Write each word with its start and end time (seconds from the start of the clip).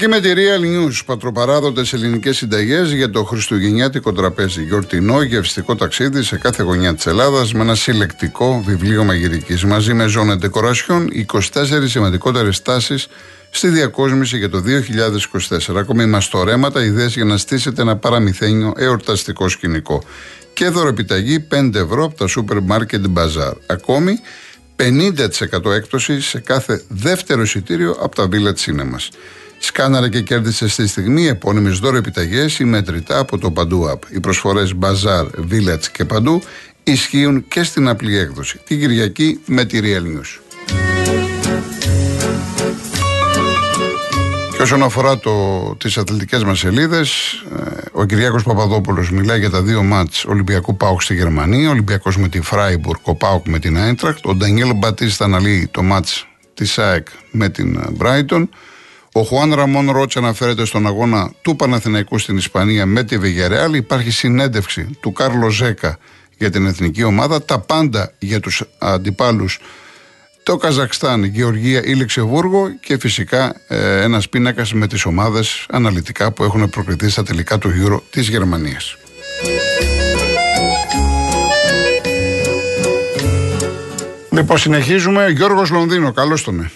Κυριακή 0.00 0.26
με 0.26 0.34
τη 0.34 0.40
Real 0.40 0.88
News. 0.88 1.02
Πατροπαράδοτες 1.06 1.92
ελληνικές 1.92 2.36
συνταγές 2.36 2.92
για 2.92 3.10
το 3.10 3.24
Χριστουγεννιάτικο 3.24 4.12
τραπέζι. 4.12 4.62
Γιορτινό 4.62 5.22
γευστικό 5.22 5.74
ταξίδι 5.74 6.22
σε 6.22 6.36
κάθε 6.38 6.62
γωνιά 6.62 6.94
της 6.94 7.06
Ελλάδας 7.06 7.52
με 7.52 7.60
ένα 7.60 7.74
συλλεκτικό 7.74 8.62
βιβλίο 8.66 9.04
μαγειρικής. 9.04 9.64
Μαζί 9.64 9.94
με 9.94 10.06
ζώνε 10.06 10.36
ντεκορασιών, 10.36 11.08
24 11.12 11.88
σημαντικότερες 11.88 12.62
τάσεις 12.62 13.08
στη 13.50 13.68
διακόσμηση 13.68 14.38
για 14.38 14.48
το 14.50 14.60
2024. 14.60 15.76
Ακόμη 15.76 16.06
μαστορέματα, 16.06 16.84
ιδέες 16.84 17.14
για 17.14 17.24
να 17.24 17.36
στήσετε 17.36 17.82
ένα 17.82 17.96
παραμυθένιο 17.96 18.72
εορταστικό 18.76 19.48
σκηνικό. 19.48 20.02
Και 20.52 20.68
δωρεπιταγή 20.68 21.46
5 21.50 21.74
ευρώ 21.74 22.04
από 22.04 22.14
τα 22.14 22.26
σούπερ 22.26 22.60
μάρκετ 22.60 23.08
μπαζάρ. 23.08 23.52
Ακόμη 23.66 24.20
50% 24.76 25.70
έκπτωση 25.70 26.20
σε 26.20 26.40
κάθε 26.40 26.82
δεύτερο 26.88 27.42
εισιτήριο 27.42 27.96
από 28.00 28.14
τα 28.14 28.28
Village 28.32 28.70
Cinemas. 28.70 29.08
Σκάναρε 29.62 30.08
και 30.08 30.20
κέρδισε 30.20 30.68
στη 30.68 30.86
στιγμή 30.86 31.26
επώνυμες 31.26 31.78
δώρο 31.78 31.96
επιταγές 31.96 32.58
ή 32.58 32.64
μετρητά 32.64 33.18
από 33.18 33.38
το 33.38 33.50
Παντού 33.50 33.90
App. 33.92 34.14
Οι 34.14 34.20
προσφορές 34.20 34.74
Bazaar, 34.80 35.26
Village 35.50 35.86
και 35.92 36.04
Παντού 36.04 36.42
ισχύουν 36.84 37.48
και 37.48 37.62
στην 37.62 37.88
απλή 37.88 38.18
έκδοση. 38.18 38.60
Την 38.64 38.80
Κυριακή 38.80 39.40
με 39.46 39.64
τη 39.64 39.80
Real 39.82 40.02
News. 40.02 40.40
Και 44.56 44.62
όσον 44.62 44.82
αφορά 44.82 45.18
το, 45.18 45.30
τις 45.78 45.98
αθλητικές 45.98 46.44
μας 46.44 46.58
σελίδες, 46.58 47.32
ε, 47.58 47.80
ο 47.92 48.04
Κυριάκος 48.04 48.42
Παπαδόπουλος 48.42 49.10
μιλάει 49.10 49.38
για 49.38 49.50
τα 49.50 49.62
δύο 49.62 49.82
μάτς 49.82 50.24
Ολυμπιακού 50.24 50.76
Πάουκ 50.76 51.02
στη 51.02 51.14
Γερμανία, 51.14 51.70
Ολυμπιακός 51.70 52.16
με 52.16 52.28
τη 52.28 52.40
Φράιμπουργκ, 52.40 53.00
ο 53.02 53.14
Πάουκ 53.14 53.48
με 53.48 53.58
την 53.58 53.78
Άιντρακτ, 53.78 54.26
ο 54.26 54.34
Ντανιέλ 54.34 54.74
Μπατίστα 54.74 55.24
αναλύει 55.24 55.68
το 55.70 55.82
μάτς 55.82 56.26
της 56.54 56.78
ΑΕΚ 56.78 57.06
με 57.30 57.48
την 57.48 57.80
Μπράιτον, 57.92 58.48
ο 59.12 59.22
Χουάν 59.22 59.54
Ραμόν 59.54 59.90
Ρότσα 59.90 60.18
αναφέρεται 60.18 60.64
στον 60.64 60.86
αγώνα 60.86 61.32
του 61.42 61.56
Παναθηναϊκού 61.56 62.18
στην 62.18 62.36
Ισπανία 62.36 62.86
με 62.86 63.04
τη 63.04 63.18
Βεγερεάλ. 63.18 63.74
Υπάρχει 63.74 64.10
συνέντευξη 64.10 64.98
του 65.00 65.12
Κάρλο 65.12 65.50
Ζέκα 65.50 65.98
για 66.38 66.50
την 66.50 66.66
εθνική 66.66 67.02
ομάδα. 67.02 67.44
Τα 67.44 67.58
πάντα 67.58 68.12
για 68.18 68.40
τους 68.40 68.64
αντιπάλους 68.78 69.58
το 70.42 70.56
Καζακστάν, 70.56 71.24
Γεωργία 71.24 71.84
ή 71.84 71.94
Λεξεβούργο 71.94 72.68
και 72.80 72.98
φυσικά 72.98 73.54
ε, 73.68 74.02
ένας 74.02 74.28
πίνακας 74.28 74.72
με 74.72 74.86
τις 74.86 75.04
ομάδες 75.04 75.66
αναλυτικά 75.70 76.32
που 76.32 76.44
έχουν 76.44 76.70
προκριθεί 76.70 77.08
στα 77.08 77.22
τελικά 77.22 77.58
του 77.58 77.70
Euro 77.84 78.00
της 78.10 78.28
Γερμανίας. 78.28 78.96
Λοιπόν, 84.30 84.58
συνεχίζουμε. 84.58 85.28
Γιώργος 85.28 85.70
Λονδίνο, 85.70 86.12
καλώς 86.12 86.42
τον. 86.42 86.70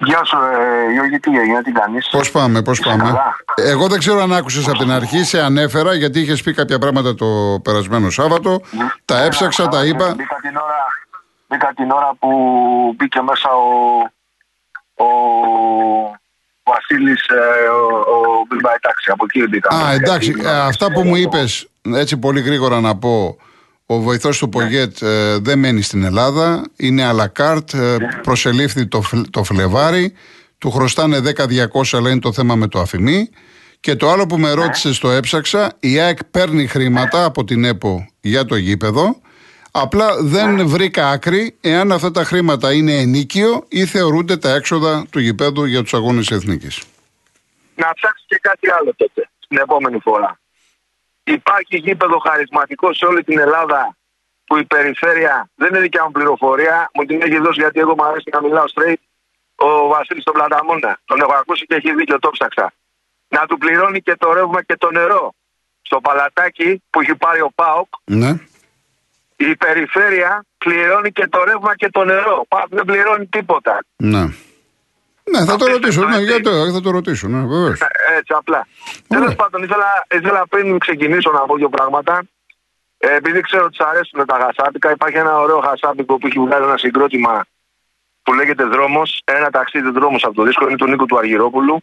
Γεια 0.00 0.24
σου, 0.24 0.36
ε, 0.36 0.92
Γιώργη, 0.92 1.18
τι 1.18 1.38
έγινε, 1.38 1.62
τι 1.62 1.72
κάνεις; 1.72 2.08
Πώς 2.10 2.30
πάμε, 2.30 2.62
πώς 2.62 2.80
πάμε. 2.80 3.14
Εγώ 3.56 3.88
δεν 3.88 3.98
ξέρω 3.98 4.20
αν 4.20 4.32
άκουσες 4.32 4.68
από 4.68 4.78
την 4.78 4.90
αρχή, 4.90 5.24
σε 5.24 5.40
ανέφερα 5.40 5.94
γιατί 5.94 6.20
είχες 6.20 6.42
πει 6.42 6.54
κάποια 6.54 6.78
πράγματα 6.78 7.14
το 7.14 7.60
περασμένο 7.62 8.10
Σάββατο. 8.10 8.60
Τα 9.04 9.22
έψαξα, 9.22 9.68
τα 9.68 9.84
είπα. 9.84 10.14
Μπήκα 10.14 10.36
την 10.42 10.56
ώρα, 10.56 10.86
μπήκα 11.48 11.72
την 11.76 11.90
ώρα 11.90 12.12
που 12.18 12.28
μπήκε 12.96 13.20
μέσα 13.20 13.48
ο, 13.50 15.04
ο 15.04 15.08
Βασίλης, 16.62 17.26
ε, 17.26 17.68
ο, 17.68 17.86
ο 17.96 18.46
εντάξει, 18.76 19.10
από 19.10 19.24
εκεί 19.24 19.46
μπήκα. 19.48 19.76
Α, 19.76 19.92
εντάξει, 19.92 20.34
ε, 20.44 20.58
αυτά 20.58 20.92
που 20.92 21.02
μου 21.04 21.16
είπες, 21.16 21.68
έτσι 21.94 22.18
πολύ 22.18 22.40
γρήγορα 22.40 22.80
να 22.80 22.96
πω. 22.96 23.36
Ο 23.90 24.00
βοηθός 24.00 24.38
του 24.38 24.48
Πογέτ 24.48 25.02
ε, 25.02 25.38
δεν 25.38 25.58
μένει 25.58 25.82
στην 25.82 26.04
Ελλάδα. 26.04 26.64
Είναι 26.76 27.04
αλακάρτ. 27.04 27.74
Ε, 27.74 27.96
προσελήφθη 28.22 28.86
το, 28.86 29.02
το 29.30 29.44
Φλεβάρι. 29.44 30.12
Του 30.58 30.70
χρωστάνε 30.70 31.18
10-200, 31.18 31.24
αλλά 31.92 32.10
είναι 32.10 32.20
το 32.20 32.32
θέμα 32.32 32.54
με 32.54 32.68
το 32.68 32.80
αφημί. 32.80 33.30
Και 33.80 33.96
το 33.96 34.10
άλλο 34.10 34.26
που 34.26 34.38
με 34.38 34.52
ρώτησε 34.52 34.92
στο 34.92 35.10
έψαξα, 35.10 35.72
η 35.80 35.98
ΑΕΚ 35.98 36.24
παίρνει 36.24 36.66
χρήματα 36.66 37.24
από 37.24 37.44
την 37.44 37.64
ΕΠΟ 37.64 38.08
για 38.20 38.44
το 38.44 38.56
γήπεδο. 38.56 39.20
Απλά 39.70 40.16
δεν 40.22 40.68
βρήκα 40.68 41.08
άκρη 41.08 41.56
εάν 41.60 41.92
αυτά 41.92 42.10
τα 42.10 42.24
χρήματα 42.24 42.72
είναι 42.72 42.92
ενίκιο 42.92 43.64
ή 43.68 43.86
θεωρούνται 43.86 44.36
τα 44.36 44.54
έξοδα 44.54 45.06
του 45.10 45.18
γηπέδου 45.20 45.64
για 45.64 45.82
τους 45.82 45.94
αγώνες 45.94 46.30
εθνικής. 46.30 46.82
Να 47.74 47.92
ψάξεις 47.94 48.24
και 48.26 48.38
κάτι 48.42 48.70
άλλο 48.80 48.94
τότε, 48.96 49.28
την 49.48 49.58
επόμενη 49.58 49.98
φορά. 49.98 50.38
Υπάρχει 51.32 51.76
γήπεδο 51.76 52.18
χαρισματικό 52.18 52.92
σε 52.92 53.04
όλη 53.06 53.24
την 53.24 53.38
Ελλάδα 53.38 53.96
που 54.44 54.56
η 54.58 54.64
περιφέρεια 54.64 55.50
δεν 55.54 55.68
είναι 55.68 55.80
δικιά 55.80 56.04
μου 56.04 56.10
πληροφορία. 56.10 56.90
Μου 56.94 57.04
την 57.04 57.22
έχει 57.22 57.38
δώσει 57.38 57.60
γιατί 57.60 57.80
εγώ 57.80 57.94
μου 57.94 58.04
αρέσει 58.04 58.28
να 58.32 58.42
μιλάω 58.42 58.64
straight. 58.74 59.02
Ο 59.54 59.88
Βασίλης 59.88 60.24
τον 60.24 60.34
Πλαταμόνα. 60.34 60.98
Τον 61.04 61.20
έχω 61.20 61.34
ακούσει 61.34 61.66
και 61.66 61.74
έχει 61.74 61.94
δίκιο, 61.94 62.18
το 62.18 62.30
ψάξα. 62.30 62.72
Να 63.28 63.46
του 63.46 63.58
πληρώνει 63.58 64.00
και 64.00 64.16
το 64.16 64.32
ρεύμα 64.32 64.62
και 64.62 64.76
το 64.76 64.90
νερό. 64.90 65.34
Στο 65.82 66.00
παλατάκι 66.00 66.82
που 66.90 67.00
έχει 67.00 67.14
πάρει 67.14 67.40
ο 67.40 67.50
Πάοκ. 67.54 67.88
Ναι. 68.04 68.40
Η 69.36 69.56
περιφέρεια 69.56 70.44
πληρώνει 70.58 71.12
και 71.12 71.26
το 71.28 71.44
ρεύμα 71.44 71.76
και 71.76 71.90
το 71.90 72.04
νερό. 72.04 72.44
Πάοκ 72.48 72.68
δεν 72.68 72.84
πληρώνει 72.84 73.26
τίποτα. 73.26 73.78
Ναι. 73.96 74.24
Ναι, 75.32 75.44
θα 75.44 75.56
το 75.56 75.66
ρωτήσω. 75.66 76.04
Ναι, 76.04 76.18
γιατί 76.18 76.48
θα 76.72 76.80
το 76.80 76.90
ρωτήσω. 76.90 77.28
Ναι, 77.28 77.46
βεβαίως. 77.46 77.80
Έτσι, 78.18 78.32
απλά. 78.36 78.66
Τέλος 79.08 79.34
πάντων, 79.34 79.62
ήθελα, 79.62 80.06
ήθελα 80.14 80.46
πριν 80.48 80.78
ξεκινήσω 80.78 81.30
να 81.30 81.38
πω 81.38 81.56
δύο 81.56 81.68
πράγματα. 81.68 82.22
Ε, 82.98 83.14
επειδή 83.14 83.40
ξέρω 83.40 83.64
ότι 83.64 83.76
σα 83.76 83.88
αρέσουν 83.88 84.26
τα 84.26 84.38
χασάπικα, 84.42 84.90
υπάρχει 84.90 85.16
ένα 85.16 85.38
ωραίο 85.38 85.60
χασάπικο 85.60 86.18
που 86.18 86.26
έχει 86.26 86.38
βγάλει 86.38 86.64
ένα 86.64 86.76
συγκρότημα 86.76 87.44
που 88.22 88.34
λέγεται 88.34 88.64
Δρόμος. 88.64 89.22
Ένα 89.24 89.50
ταξίδι 89.50 89.90
δρόμος 89.90 90.24
από 90.24 90.34
το 90.34 90.42
δίσκο 90.42 90.68
είναι 90.68 90.76
του 90.76 90.88
Νίκου 90.88 91.06
του 91.06 91.18
Αργυρόπουλου. 91.18 91.82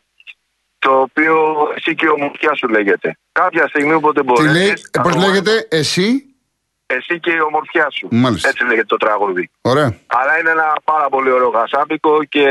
Το 0.80 1.00
οποίο 1.00 1.36
εσύ 1.76 1.96
και 1.96 2.06
η 2.06 2.10
ομορφιά 2.10 2.56
σου 2.56 2.68
λέγεται. 2.68 3.18
Κάποια 3.32 3.68
στιγμή 3.68 3.94
όποτε 3.94 4.24
μπορεί. 4.24 4.74
Πώς 5.04 5.16
λέγεται, 5.16 5.68
εσύ; 5.70 6.35
Εσύ 6.98 7.20
και 7.20 7.32
η 7.32 7.42
ομορφιά 7.50 7.88
σου. 7.96 8.08
Μάλιστα. 8.12 8.50
Έτσι 8.50 8.64
λέγεται 8.64 8.92
το 8.96 8.98
τραγούδι. 8.98 9.50
Ωραία. 9.62 9.90
Αλλά 10.20 10.34
είναι 10.40 10.52
ένα 10.58 10.68
πάρα 10.84 11.08
πολύ 11.10 11.32
ωραίο 11.32 11.50
γασάπικο 11.50 12.24
και 12.24 12.46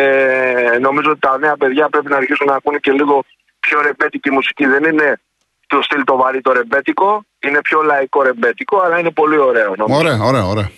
νομίζω 0.81 1.11
ότι 1.11 1.21
τα 1.21 1.39
νέα 1.39 1.57
παιδιά 1.57 1.89
πρέπει 1.89 2.09
να 2.09 2.17
αρχίσουν 2.17 2.47
να 2.47 2.55
ακούνε 2.55 2.79
και 2.79 2.93
λίγο 2.93 3.25
πιο 3.61 3.81
ρεμπέτικη 3.81 4.31
μουσική. 4.31 4.67
Δεν 4.67 4.85
είναι 4.85 5.21
το 5.67 5.83
στυλ 5.83 6.05
το 6.05 6.17
βαρύ 6.17 6.41
το 6.41 6.53
ρεμπέτικο, 6.53 7.25
είναι 7.41 7.61
πιο 7.61 7.83
λαϊκό 7.83 8.23
ρεμπέτικο, 8.23 8.81
αλλά 8.81 8.99
είναι 8.99 9.11
πολύ 9.11 9.39
ωραίο. 9.39 9.75
Νομίζω. 9.77 9.99
Ωραία, 9.99 10.19
ωραία, 10.29 10.45
ωραία. 10.47 10.71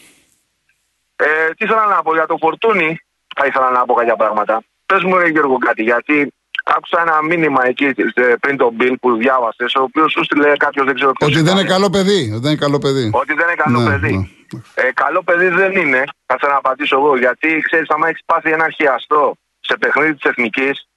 Ε, 1.17 1.27
τι 1.57 1.65
ήθελα 1.65 1.87
να 1.87 2.03
πω 2.03 2.15
για 2.15 2.27
το 2.27 2.37
φορτούνι, 2.41 3.01
θα 3.37 3.47
ήθελα 3.47 3.71
να 3.71 3.85
πω 3.85 3.95
κάποια 3.95 4.17
πράγματα. 4.17 4.63
Πες 4.87 5.03
μου, 5.03 5.17
ρε 5.17 5.29
Γιώργο, 5.29 5.59
κάτι, 5.59 5.83
γιατί 5.83 6.33
άκουσα 6.75 7.01
ένα 7.01 7.23
μήνυμα 7.23 7.67
εκεί 7.67 7.85
ε, 8.15 8.35
πριν 8.41 8.57
τον 8.57 8.77
Bill 8.81 8.95
που 9.01 9.17
διάβασες, 9.17 9.75
ο 9.75 9.83
οποίος 9.83 10.13
σου 10.13 10.25
στείλε 10.25 10.57
κάποιος 10.57 10.87
δεν 10.87 10.95
ξέρω 10.95 11.13
ποιος. 11.13 11.31
Ότι 11.31 11.41
δεν 11.43 11.57
είναι 11.57 11.69
καλό 11.69 11.91
παιδί. 11.91 12.31
Ότι 12.35 12.41
δεν 12.41 12.51
είναι 12.51 12.61
καλό 12.61 12.79
παιδί. 12.79 13.11
Ότι 13.13 13.35
δεν 13.35 13.47
είναι 13.47 13.55
καλό 13.65 13.81
ναι, 13.81 13.91
παιδί. 13.91 14.17
Ναι. 14.53 14.61
Ε, 14.75 14.93
καλό 14.93 15.23
παιδί 15.23 15.49
δεν 15.49 15.73
είναι. 15.73 16.05
Θα 16.27 16.35
ήθελα 16.37 16.53
να 16.53 16.59
απαντήσω 16.59 16.97
εγώ. 16.97 17.17
Γιατί 17.17 17.61
ξέρεις, 17.65 17.89
άμα 17.89 18.09
έχεις 18.09 18.23
πάθει 18.27 18.51
ένα 18.51 18.71
χιαστό 18.71 19.37
σε 19.61 19.77
παιχνίδι 19.77 20.15
της 20.15 20.25
εθνικής, 20.25 20.89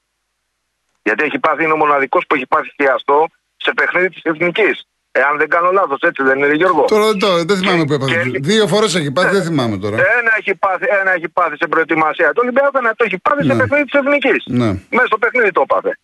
γιατί 1.03 1.23
έχει 1.23 1.39
πάθει, 1.39 1.63
είναι 1.63 1.73
ο 1.73 1.77
μοναδικός 1.77 2.25
που 2.27 2.35
έχει 2.35 2.45
πάθει 2.45 2.69
χιαστό 2.75 3.27
σε 3.57 3.71
παιχνίδι 3.73 4.09
της 4.09 4.21
εθνικής. 4.23 4.87
Εάν 5.11 5.37
δεν 5.37 5.49
κάνω 5.49 5.71
λάθος, 5.71 5.99
έτσι 6.01 6.23
δεν 6.23 6.37
είναι, 6.37 6.53
Γιώργο. 6.53 6.85
Τώρα 6.85 7.11
δεν, 7.11 7.47
δεν 7.47 7.57
θυμάμαι 7.57 7.85
που 7.85 7.93
έπαθες. 7.93 8.15
Έχει... 8.15 8.39
Δύο 8.39 8.67
φορές 8.67 8.95
έχει 8.95 9.11
πάθει, 9.11 9.35
δεν 9.35 9.43
θυμάμαι 9.43 9.77
τώρα. 9.77 9.95
Ένα 9.97 10.31
έχει 10.37 10.55
πάθει, 10.55 10.85
ένα 11.01 11.11
έχει 11.11 11.29
πάθει 11.29 11.55
σε 11.57 11.67
προετοιμασία. 11.67 12.33
Το 12.33 12.41
Ολυμπιακό 12.41 12.77
ένα 12.77 12.95
το 12.95 13.03
έχει 13.03 13.17
πάθει 13.17 13.45
ναι. 13.45 13.53
σε 13.53 13.59
παιχνίδι 13.59 13.83
της 13.83 13.99
εθνικής. 13.99 14.43
Ναι. 14.45 14.69
Μέσα 14.89 15.05
στο 15.05 15.17
παιχνίδι 15.17 15.51
το 15.51 15.61
έπαθε. 15.61 15.99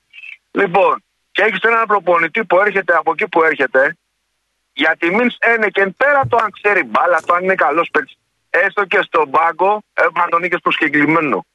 Λοιπόν, 0.51 1.03
και 1.31 1.41
έχεις 1.41 1.59
έναν 1.59 1.85
προπονητή 1.85 2.45
που 2.45 2.59
έρχεται 2.59 2.93
από 2.95 3.11
εκεί 3.11 3.27
που 3.27 3.43
έρχεται, 3.43 3.97
γιατί 4.73 5.09
μην 5.09 5.27
είναι 5.55 5.67
και 5.67 5.93
πέρα 5.97 6.21
το 6.29 6.37
αν 6.43 6.49
ξέρει 6.61 6.83
μπάλα, 6.83 7.19
το 7.25 7.33
αν 7.33 7.43
είναι 7.43 7.55
καλός 7.55 7.89
παίκτης, 7.91 8.17
έστω 8.49 8.85
και 8.85 8.99
στον 9.01 9.29
πάγκο, 9.29 9.83
έπρεπε 9.93 10.27
τον 10.29 10.43
είχε 10.43 10.57
προσκεκλημένο. 10.57 11.45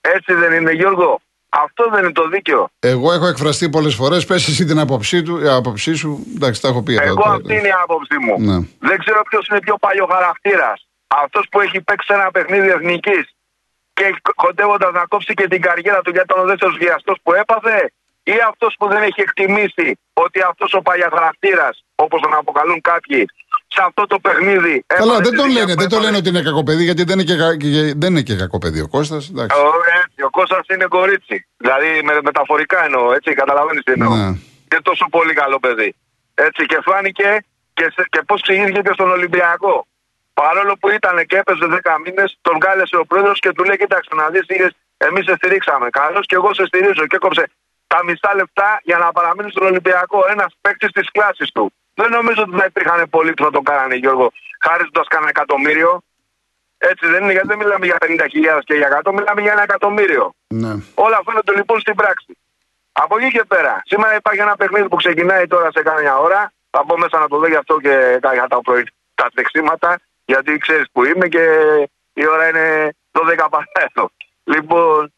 Έτσι 0.00 0.34
δεν 0.34 0.52
είναι, 0.52 0.72
Γιώργο. 0.72 1.20
Αυτό 1.48 1.88
δεν 1.90 2.02
είναι 2.02 2.12
το 2.12 2.28
δίκαιο. 2.28 2.68
Εγώ 2.78 3.12
έχω 3.12 3.26
εκφραστεί 3.26 3.68
πολλές 3.68 3.94
φορές. 3.94 4.24
Πες 4.24 4.48
εσύ 4.48 4.64
την 4.64 4.78
άποψή, 4.78 5.22
του, 5.22 5.40
η 5.44 5.48
άποψή 5.48 5.94
σου. 5.94 6.26
Εντάξει, 6.34 6.60
τα 6.60 6.68
έχω 6.68 6.82
πει 6.82 6.94
Εγώ 6.94 7.28
αυτή 7.28 7.54
είναι 7.54 7.68
η 7.68 7.78
άποψή 7.82 8.18
μου. 8.18 8.34
Ναι. 8.38 8.66
Δεν 8.78 8.98
ξέρω 8.98 9.22
ποιος 9.28 9.46
είναι 9.48 9.60
πιο 9.60 9.76
παλιό 9.76 10.06
χαρακτήρας. 10.12 10.86
Αυτός 11.06 11.46
που 11.50 11.60
έχει 11.60 11.80
παίξει 11.80 12.14
ένα 12.14 12.30
παιχνίδι 12.30 12.68
εθνικής 12.68 13.34
και 13.92 14.16
κοντεύοντας 14.34 14.92
να 14.92 15.04
κόψει 15.06 15.34
και 15.34 15.48
την 15.48 15.60
καριέρα 15.60 16.00
του 16.00 16.10
για 16.10 16.24
τον 16.26 16.46
δεύτερο 16.46 16.72
βιαστό 16.72 17.14
που 17.22 17.32
έπαθε, 17.34 17.92
ή 18.22 18.36
αυτός 18.50 18.74
που 18.78 18.88
δεν 18.88 19.02
έχει 19.02 19.20
εκτιμήσει 19.20 19.98
ότι 20.12 20.38
αυτός 20.50 20.74
ο 20.74 20.80
παλιά 20.82 21.08
χαρακτήρας, 21.14 21.84
όπως 21.94 22.20
τον 22.20 22.34
αποκαλούν 22.34 22.80
κάποιοι, 22.80 23.26
σε 23.68 23.82
αυτό 23.86 24.06
το 24.06 24.18
παιχνίδι. 24.18 24.84
Καλά, 24.86 25.16
δεν 25.20 25.34
το 25.36 25.44
λένε, 25.44 25.74
δεν 25.74 25.88
το 25.88 25.98
λένε 25.98 26.16
ότι 26.16 26.28
είναι 26.28 26.42
κακό 26.42 26.62
παιδί, 26.62 26.84
γιατί 26.84 27.02
δεν 27.04 27.18
είναι 27.18 27.56
και, 27.56 27.94
δεν 27.96 28.10
είναι 28.10 28.22
και 28.22 28.36
κακό 28.36 28.58
παιδί 28.58 28.80
ο 28.80 28.88
Κώστας. 28.88 29.28
Εντάξει. 29.28 29.56
Ο, 29.58 29.64
ο 30.26 30.30
Κώστας 30.30 30.66
είναι 30.72 30.86
κορίτσι. 30.96 31.46
Δηλαδή 31.56 31.88
με, 32.04 32.12
μεταφορικά 32.22 32.84
εννοώ, 32.84 33.12
έτσι, 33.12 33.34
καταλαβαίνεις 33.34 33.82
τι 33.84 33.92
εννοώ. 33.92 34.14
Ναι. 34.14 34.36
Και 34.68 34.78
τόσο 34.82 35.06
πολύ 35.10 35.32
καλό 35.32 35.58
παιδί. 35.58 35.94
Έτσι, 36.34 36.66
και 36.66 36.78
φάνηκε 36.84 37.44
και, 37.72 37.86
και 38.08 38.22
πώς 38.26 38.42
ξηγήθηκε 38.42 38.90
στον 38.92 39.10
Ολυμπιακό. 39.10 39.86
Παρόλο 40.34 40.72
που 40.80 40.88
ήταν 40.98 41.16
και 41.26 41.36
έπαιζε 41.36 41.66
10 41.70 41.96
μήνες, 42.04 42.38
τον 42.40 42.58
κάλεσε 42.58 42.96
ο 42.96 43.04
πρόεδρος 43.06 43.38
και 43.38 43.52
του 43.52 43.64
λέει: 43.64 43.76
Κοίταξε 43.76 44.10
να 44.14 44.28
δεις, 44.28 44.44
Εμείς 44.96 45.24
σε 45.24 45.34
στηρίξαμε. 45.36 45.86
Καλώς 45.90 46.26
και 46.26 46.34
εγώ 46.34 46.54
σε 46.54 46.64
στηρίζω. 46.66 47.06
Και 47.06 47.16
έκοψε 47.20 47.44
τα 47.86 48.04
μισά 48.04 48.34
λεπτά 48.34 48.80
για 48.82 48.98
να 48.98 49.12
παραμείνει 49.12 49.50
στον 49.50 49.66
Ολυμπιακό. 49.66 50.18
Ένας 50.34 50.50
παίκτης 50.60 50.90
της 50.92 51.10
κλάσης 51.10 51.50
του. 51.52 51.72
Δεν 52.00 52.10
νομίζω 52.10 52.42
ότι 52.46 52.56
θα 52.58 52.64
υπήρχαν 52.64 53.08
πολλοί 53.10 53.32
που 53.34 53.44
θα 53.44 53.50
το 53.50 53.60
κάνανε, 53.60 53.94
Γιώργο, 53.94 54.32
χάρη 54.60 54.84
κανένα 55.08 55.30
εκατομμύριο. 55.30 56.02
Έτσι 56.78 57.06
δεν 57.06 57.22
είναι, 57.22 57.32
γιατί 57.32 57.46
δεν 57.46 57.58
μιλάμε 57.58 57.86
για 57.86 57.96
50.000 58.00 58.60
και 58.64 58.74
για 58.74 59.02
100, 59.04 59.12
μιλάμε 59.12 59.40
για 59.40 59.52
ένα 59.52 59.62
εκατομμύριο. 59.62 60.34
Ναι. 60.48 60.72
Όλα 60.94 61.20
φαίνονται 61.24 61.54
λοιπόν 61.54 61.80
στην 61.80 61.94
πράξη. 61.94 62.38
Από 62.92 63.16
εκεί 63.18 63.30
και 63.30 63.44
πέρα, 63.44 63.82
σήμερα 63.84 64.14
υπάρχει 64.14 64.40
ένα 64.40 64.56
παιχνίδι 64.56 64.88
που 64.88 64.96
ξεκινάει 64.96 65.46
τώρα 65.46 65.70
σε 65.70 65.82
κάμια 65.82 66.18
ώρα. 66.18 66.52
Θα 66.70 66.84
πω 66.86 66.98
μέσα 66.98 67.18
να 67.18 67.28
το 67.28 67.38
δω 67.38 67.46
γι' 67.48 67.60
αυτό 67.62 67.80
και 67.80 68.18
για 68.32 68.46
τα, 68.48 68.60
πρωί, 68.60 68.84
τα 69.14 69.26
τρεξίματα, 69.34 70.00
γιατί 70.24 70.58
ξέρεις 70.58 70.86
που 70.92 71.04
είμαι 71.04 71.28
και 71.28 71.44
η 72.12 72.28
ώρα 72.28 72.48
είναι 72.48 72.94
12 73.12 73.46
παρά 73.50 74.10
Λοιπόν, 74.44 75.12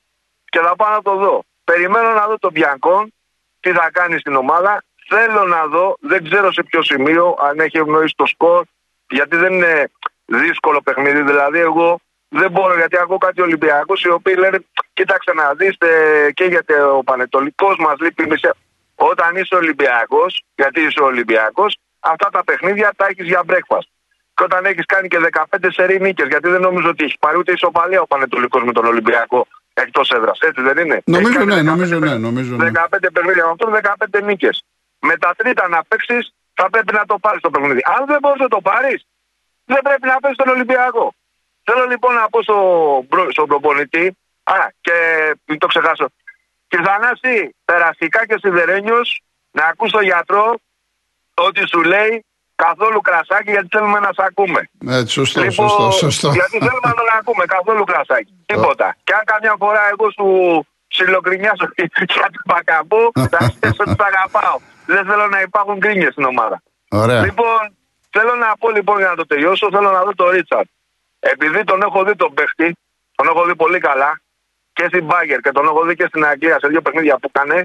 και 0.45 0.59
θα 0.59 0.77
πάω 0.77 0.91
να 0.91 1.03
το 1.03 1.17
δω. 1.17 1.45
Περιμένω 1.65 2.11
να 2.13 2.27
δω 2.27 2.39
τον 2.39 2.53
Μπιανκόν, 2.53 3.13
τι 3.61 3.71
θα 3.73 3.91
κάνει 3.93 4.19
στην 4.19 4.35
ομάδα. 4.35 4.83
Θέλω 5.13 5.45
να 5.47 5.67
δω, 5.67 5.97
δεν 6.01 6.25
ξέρω 6.25 6.53
σε 6.53 6.63
ποιο 6.63 6.83
σημείο, 6.83 7.37
αν 7.49 7.59
έχει 7.59 7.79
ευνοήσει 7.79 8.15
το 8.17 8.27
σκορ, 8.27 8.63
γιατί 9.11 9.37
δεν 9.37 9.53
είναι 9.53 9.91
δύσκολο 10.25 10.81
παιχνίδι. 10.81 11.23
Δηλαδή, 11.23 11.59
εγώ 11.59 12.01
δεν 12.29 12.51
μπορώ 12.51 12.77
γιατί 12.77 12.97
ακούω 12.99 13.19
κάτι 13.19 13.41
Ολυμπιακούς 13.41 14.03
οι 14.03 14.11
οποίοι 14.11 14.35
λένε: 14.39 14.59
Κοίταξε 14.93 15.33
να 15.35 15.55
δείτε 15.55 15.89
και 16.35 16.45
γιατί 16.45 16.73
ο 16.73 17.03
Πανετολικός 17.05 17.77
μας 17.79 17.97
λείπει 18.01 18.27
μισή. 18.27 18.49
Όταν 18.95 19.37
είσαι 19.37 19.55
Ολυμπιακός, 19.55 20.45
γιατί 20.55 20.81
είσαι 20.81 21.01
Ολυμπιακός, 21.01 21.79
αυτά 22.01 22.29
τα 22.33 22.45
παιχνίδια 22.45 22.93
τα 22.97 23.07
έχεις 23.11 23.27
για 23.27 23.43
breakfast. 23.47 23.89
Και 24.35 24.45
όταν 24.45 24.65
έχεις 24.65 24.87
κάνει 24.87 25.09
και 25.09 25.19
15 25.19 25.71
σερή 25.71 26.01
νίκες, 26.01 26.29
γιατί 26.29 26.49
δεν 26.49 26.61
νομίζω 26.61 26.89
ότι 26.89 27.05
έχεις 27.05 27.17
πάρει 27.19 27.39
ούτε 27.39 27.53
ισοπαλία 27.53 28.01
ο 28.01 28.07
Πανετολικός 28.07 28.63
με 28.65 28.73
τον 28.73 28.85
Ολυμπιακό 28.85 29.47
εκτός 29.75 30.11
έδρας. 30.11 30.39
Έτσι 30.41 30.63
δεν 30.63 30.79
είναι; 30.85 31.03
Νομίζω 31.05 31.45
ναι, 31.45 31.63
νομίζω 31.63 31.99
ναι, 31.99 32.15
νομίζω 32.15 32.57
ναι. 32.57 32.71
15 32.75 33.09
παιχνίδια 33.13 33.45
με 33.45 33.51
αυτόν, 33.51 33.73
15 34.19 34.23
νίκες. 34.25 34.65
Με 35.01 35.17
τα 35.17 35.35
τρίτα 35.37 35.69
να 35.69 35.85
παίξει, 35.89 36.19
θα 36.55 36.71
πρέπει 36.71 36.93
να 36.93 37.05
το 37.05 37.19
πάρεις 37.19 37.41
το 37.41 37.51
παιχνίδι. 37.51 37.81
Αν 37.99 38.07
δεν 38.07 38.19
μπορείς 38.21 38.41
να 38.41 38.49
το 38.49 38.61
πάρεις, 38.61 39.07
δεν 39.65 39.81
πρέπει 39.83 40.07
να 40.07 40.17
παίζεις 40.21 40.39
τον 40.39 40.49
Ολυμπιακό. 40.49 41.15
Θέλω 41.65 41.85
λοιπόν 41.85 42.15
να 42.15 42.29
πω 42.29 42.43
στον 43.31 43.47
προπονητή, 43.47 44.17
α, 44.43 44.55
και 44.81 44.97
μην 45.45 45.59
το 45.59 45.67
ξεχάσω, 45.67 46.07
και 46.69 46.79
Θανάση, 46.85 47.55
περαστικά 47.65 48.27
και 48.27 48.37
σιδερένιος, 48.43 49.23
να 49.51 49.65
ακούς 49.65 49.91
τον 49.91 50.03
γιατρό 50.03 50.55
ότι 51.35 51.69
σου 51.69 51.83
λέει 51.83 52.25
καθόλου 52.55 53.01
κρασάκι 53.01 53.51
γιατί 53.51 53.69
θέλουμε 53.71 53.99
να 53.99 54.11
σε 54.13 54.23
ακούμε. 54.29 54.71
Έτσι, 54.89 55.13
σωστό, 55.13 55.41
λοιπόν, 55.41 55.69
σωστό, 55.69 55.91
σωστό. 55.91 56.29
Γιατί 56.31 56.59
θέλουμε 56.59 56.89
να 56.93 56.95
τον 56.95 57.09
ακούμε 57.19 57.45
καθόλου 57.45 57.85
κρασάκι. 57.85 58.35
Τίποτα. 58.47 58.97
Και 59.05 59.13
αν 59.13 59.25
καμιά 59.25 59.55
φορά 59.59 59.81
εγώ 59.93 60.11
σου 60.11 60.27
συλλοκρινιάσω 60.91 61.67
για 62.17 62.29
την 62.35 62.45
Πακαμπού, 62.53 63.11
θα 63.15 63.39
ξέρεις 63.39 63.79
ότι 63.79 63.95
θα 64.01 64.07
αγαπάω. 64.13 64.57
Δεν 64.87 65.05
θέλω 65.09 65.27
να 65.27 65.41
υπάρχουν 65.41 65.77
γκρίνιες 65.77 66.13
στην 66.13 66.25
ομάδα. 66.25 66.63
Ωραία. 66.91 67.21
Λοιπόν, 67.25 67.63
θέλω 68.11 68.35
να 68.35 68.57
πω 68.59 68.71
λοιπόν 68.71 68.97
για 68.99 69.09
να 69.09 69.17
το 69.17 69.27
τελειώσω, 69.27 69.69
θέλω 69.75 69.91
να 69.91 70.03
δω 70.05 70.15
τον 70.15 70.29
Ρίτσαρτ. 70.31 70.69
Επειδή 71.21 71.65
τον 71.65 71.83
έχω 71.83 72.05
δει 72.05 72.17
τον 72.17 72.35
παίχτη, 72.35 72.77
τον 73.15 73.27
έχω 73.27 73.45
δει 73.45 73.55
πολύ 73.57 73.79
καλά 73.79 74.21
και 74.73 74.85
στην 74.85 75.05
Μπάγκερ 75.05 75.41
και 75.41 75.53
τον 75.53 75.65
έχω 75.65 75.85
δει 75.85 75.95
και 75.95 76.07
στην 76.07 76.25
Αγγλία 76.25 76.59
σε 76.59 76.69
δύο 76.69 76.83
παιχνίδια 76.83 77.19
που 77.19 77.31
έκανε 77.33 77.65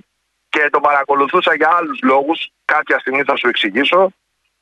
και 0.50 0.70
τον 0.72 0.82
παρακολουθούσα 0.82 1.56
για 1.56 1.70
άλλους 1.78 2.00
λόγους. 2.04 2.50
Κάποια 2.66 3.00
στιγμή 3.00 3.24
θα 3.24 3.36
σου 3.36 3.48
εξηγήσω. 3.48 4.12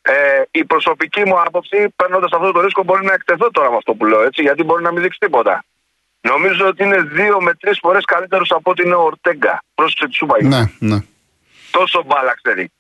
Ε, 0.02 0.42
η 0.52 0.66
προσωπική 0.66 1.26
μου 1.26 1.40
άποψη, 1.40 1.94
παίρνοντας 1.96 2.32
αυτό 2.32 2.52
το 2.52 2.62
ρίσκο, 2.62 2.84
μπορεί 2.84 3.06
να 3.06 3.14
εκτεθώ 3.14 3.52
τώρα 3.52 3.70
με 3.70 3.76
αυτό 3.76 3.94
που 3.94 4.06
λέω, 4.06 4.22
έτσι, 4.22 4.42
γιατί 4.42 4.64
μπορεί 4.64 4.84
να 4.84 4.92
μην 4.92 5.02
δείξει 5.02 5.20
τίποτα. 5.20 5.64
Νομίζω 6.32 6.68
ότι 6.68 6.84
είναι 6.84 7.02
δύο 7.02 7.42
με 7.42 7.54
τρεις 7.54 7.78
φορές 7.82 8.04
καλύτερος 8.06 8.52
από 8.52 8.72
ότι 8.72 8.82
είναι 8.86 8.96
ο 8.96 9.04
Ορτέγκα. 9.04 9.64
Πρόσεξε 9.76 10.06
τη 10.06 10.14
Σούπα. 10.14 10.36
Ναι, 10.42 10.64
ναι. 10.80 11.00
Τόσο 11.72 12.04
μπάλα 12.06 12.34
ξέρει. 12.42 12.72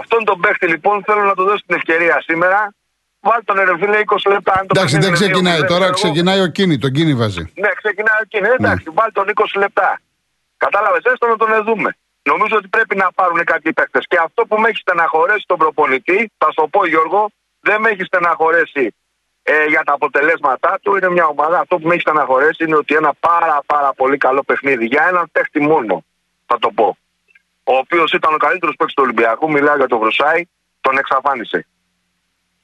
Αυτόν 0.00 0.24
τον 0.24 0.40
παίχτη 0.40 0.66
λοιπόν 0.66 1.04
θέλω 1.04 1.22
να 1.22 1.34
του 1.34 1.44
δώσω 1.44 1.62
την 1.66 1.76
ευκαιρία 1.76 2.22
σήμερα 2.26 2.74
Βάλτε 3.26 3.44
τον 3.44 3.56
ρε 3.68 3.76
φίλε 3.80 3.98
20 4.06 4.32
λεπτά. 4.34 4.52
Αν 4.58 4.66
το 4.66 4.72
εντάξει, 4.76 4.98
δεν 4.98 5.12
ξεκινάει 5.12 5.62
τώρα, 5.72 5.86
ξεκινάει 5.90 6.40
ο 6.40 6.48
Κίνη, 6.56 6.78
τον 6.78 6.90
Κίνη 6.96 7.14
βάζει. 7.14 7.42
Ναι, 7.62 7.70
ξεκινάει 7.82 8.20
ο 8.24 8.26
Κίνη. 8.32 8.48
Εντάξει, 8.58 8.84
ναι. 8.88 8.94
βάλτε 8.96 9.14
τον 9.20 9.26
20 9.34 9.60
λεπτά. 9.64 10.00
Κατάλαβες, 10.56 11.02
έστω 11.10 11.26
να 11.26 11.36
τον 11.36 11.48
δούμε. 11.64 11.90
Νομίζω 12.30 12.54
ότι 12.60 12.68
πρέπει 12.68 12.96
να 12.96 13.12
πάρουν 13.18 13.44
κάποιοι 13.44 13.72
παίκτες. 13.72 14.04
Και 14.10 14.18
αυτό 14.26 14.40
που 14.48 14.56
με 14.60 14.68
έχει 14.68 14.80
στεναχωρέσει 14.86 15.44
τον 15.46 15.58
προπονητή, 15.62 16.18
θα 16.38 16.48
σου 16.54 16.68
πω 16.70 16.86
Γιώργο, 16.86 17.30
δεν 17.60 17.80
με 17.80 17.88
έχει 17.90 18.04
στεναχωρέσει 18.04 18.94
ε, 19.48 19.64
για 19.64 19.82
τα 19.84 19.92
αποτελέσματά 19.92 20.78
του. 20.82 20.96
Είναι 20.96 21.10
μια 21.10 21.26
ομάδα. 21.26 21.58
Αυτό 21.58 21.78
που 21.78 21.86
με 21.86 21.92
έχει 21.92 22.00
στεναχωρέσει 22.00 22.64
είναι 22.64 22.76
ότι 22.76 22.94
ένα 22.94 23.12
πάρα 23.20 23.62
πάρα 23.66 23.92
πολύ 23.92 24.16
καλό 24.16 24.42
παιχνίδι 24.42 24.86
για 24.86 25.04
έναν 25.08 25.28
παίχτη 25.32 25.60
μόνο, 25.60 26.04
θα 26.46 26.58
το 26.58 26.70
πω. 26.70 26.96
Ο 27.64 27.76
οποίος 27.76 28.12
ήταν 28.12 28.34
ο 28.34 28.36
καλύτερος 28.36 28.74
παίκτης 28.76 28.94
του 28.94 29.02
Ολυμπιακού, 29.06 29.50
μιλάω 29.50 29.76
για 29.76 29.86
τον 29.86 29.98
Βρουσάη, 29.98 30.42
τον 30.80 30.98
εξαφάνισε. 30.98 31.66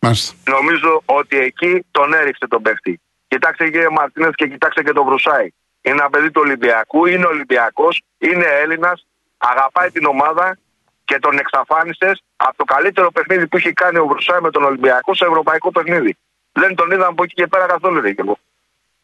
Μάλιστα. 0.00 0.34
Νομίζω 0.50 1.02
ότι 1.04 1.38
εκεί 1.38 1.86
τον 1.90 2.12
έριξε 2.12 2.46
τον 2.46 2.62
παίχτη. 2.62 3.00
Κοιτάξτε 3.28 3.64
κύριε 3.64 3.90
Μαρτίνες 3.90 4.34
και 4.34 4.46
κοιτάξτε 4.46 4.82
και 4.82 4.92
τον 4.92 5.04
Βρουσάη. 5.04 5.48
Είναι 5.82 5.94
ένα 6.00 6.10
παιδί 6.10 6.30
του 6.30 6.40
Ολυμπιακού, 6.44 7.06
είναι 7.06 7.26
Ολυμπιακός, 7.26 8.02
είναι 8.18 8.44
Έλληνας, 8.62 9.06
αγαπάει 9.36 9.90
την 9.90 10.04
ομάδα 10.06 10.58
και 11.04 11.18
τον 11.18 11.38
εξαφάνισες 11.38 12.22
από 12.36 12.56
το 12.56 12.64
καλύτερο 12.64 13.10
παιχνίδι 13.10 13.46
που 13.46 13.56
έχει 13.56 13.72
κάνει 13.72 13.98
ο 13.98 14.06
Βρουσάη 14.06 14.40
με 14.40 14.50
τον 14.50 14.64
Ολυμπιακό 14.64 15.14
σε 15.14 15.24
ευρωπαϊκό 15.24 15.70
παιχνίδι. 15.70 16.16
Δεν 16.52 16.74
τον 16.74 16.90
είδαμε 16.90 17.06
από 17.06 17.22
εκεί 17.22 17.34
και 17.34 17.46
πέρα 17.46 17.66
καθόλου, 17.66 18.00
ρε 18.00 18.12
και 18.12 18.22
εγώ. 18.26 18.38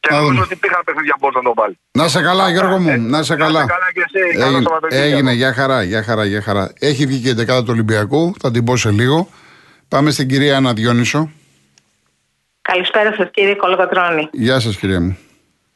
Και 0.01 0.15
νομίζω 0.15 0.43
ότι 0.43 0.57
πήγαν 0.57 0.83
παιχνίδια 0.85 1.17
που 1.21 1.31
να 1.35 1.43
τον 1.43 1.53
βάλει. 1.57 1.79
Να 1.91 2.09
σε 2.09 2.23
καλά, 2.23 2.51
Γιώργο 2.51 2.79
μου, 2.79 2.89
ε, 2.89 2.97
να 2.97 3.23
σε 3.23 3.37
καλά. 3.37 3.61
Να 3.61 3.67
σε 3.67 3.73
καλά 3.73 3.93
και 3.93 4.05
εσύ. 4.07 4.39
Έγινε, 4.39 5.05
έγινε 5.05 5.33
για 5.33 5.53
χαρά, 5.53 5.83
για 5.83 6.03
χαρά, 6.03 6.25
για 6.25 6.43
χαρά. 6.43 6.73
Έχει 6.79 7.07
βγει 7.07 7.21
και 7.21 7.29
η 7.29 7.33
δεκάδα 7.33 7.61
του 7.63 7.71
Ολυμπιακού, 7.71 8.35
θα 8.41 8.51
την 8.51 8.65
πω 8.65 8.77
σε 8.77 8.91
λίγο. 8.91 9.29
Πάμε 9.89 10.11
στην 10.11 10.29
κυρία 10.29 10.57
Αναδιόνισο. 10.57 11.31
Καλησπέρα 12.63 13.15
σας 13.17 13.29
κύριε 13.31 13.55
Κολοκοτρώνη. 13.55 14.29
Γεια 14.33 14.61
σας 14.61 14.77
κυρία 14.77 15.01
μου. 15.01 15.19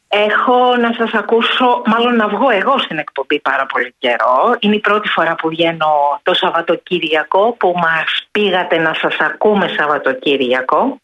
Έχω 0.08 0.76
να 0.76 0.92
σας 0.92 1.12
ακούσω, 1.12 1.82
μάλλον 1.86 2.16
να 2.16 2.28
βγω 2.28 2.50
εγώ 2.50 2.78
στην 2.78 2.98
εκπομπή 2.98 3.40
πάρα 3.40 3.66
πολύ 3.66 3.94
καιρό. 3.98 4.56
Είναι 4.58 4.74
η 4.74 4.80
πρώτη 4.80 5.08
φορά 5.08 5.34
που 5.34 5.48
βγαίνω 5.48 6.20
το 6.22 6.34
Σαββατοκύριακο 6.34 7.52
που 7.58 7.74
μας 7.76 8.26
πήγατε 8.30 8.78
να 8.78 8.94
σας 8.94 9.16
ακούμε 9.20 9.74
Σαββατοκύριακο. 9.76 11.00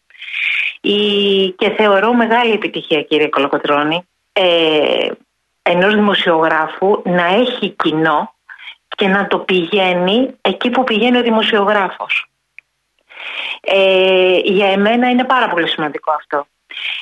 Και 1.57 1.69
θεωρώ 1.77 2.13
μεγάλη 2.13 2.51
επιτυχία 2.53 3.01
κύριε 3.01 3.27
Κολοκοτρώνη 3.27 4.07
ε, 4.33 5.07
ενός 5.61 5.93
δημοσιογράφου 5.93 7.01
να 7.05 7.25
έχει 7.25 7.69
κοινό 7.69 8.33
και 8.87 9.07
να 9.07 9.27
το 9.27 9.39
πηγαίνει 9.39 10.29
εκεί 10.41 10.69
που 10.69 10.83
πηγαίνει 10.83 11.17
ο 11.17 11.21
δημοσιογράφος. 11.21 12.29
Ε, 13.61 14.39
για 14.43 14.67
εμένα 14.67 15.09
είναι 15.09 15.23
πάρα 15.23 15.49
πολύ 15.49 15.67
σημαντικό 15.67 16.11
αυτό. 16.11 16.47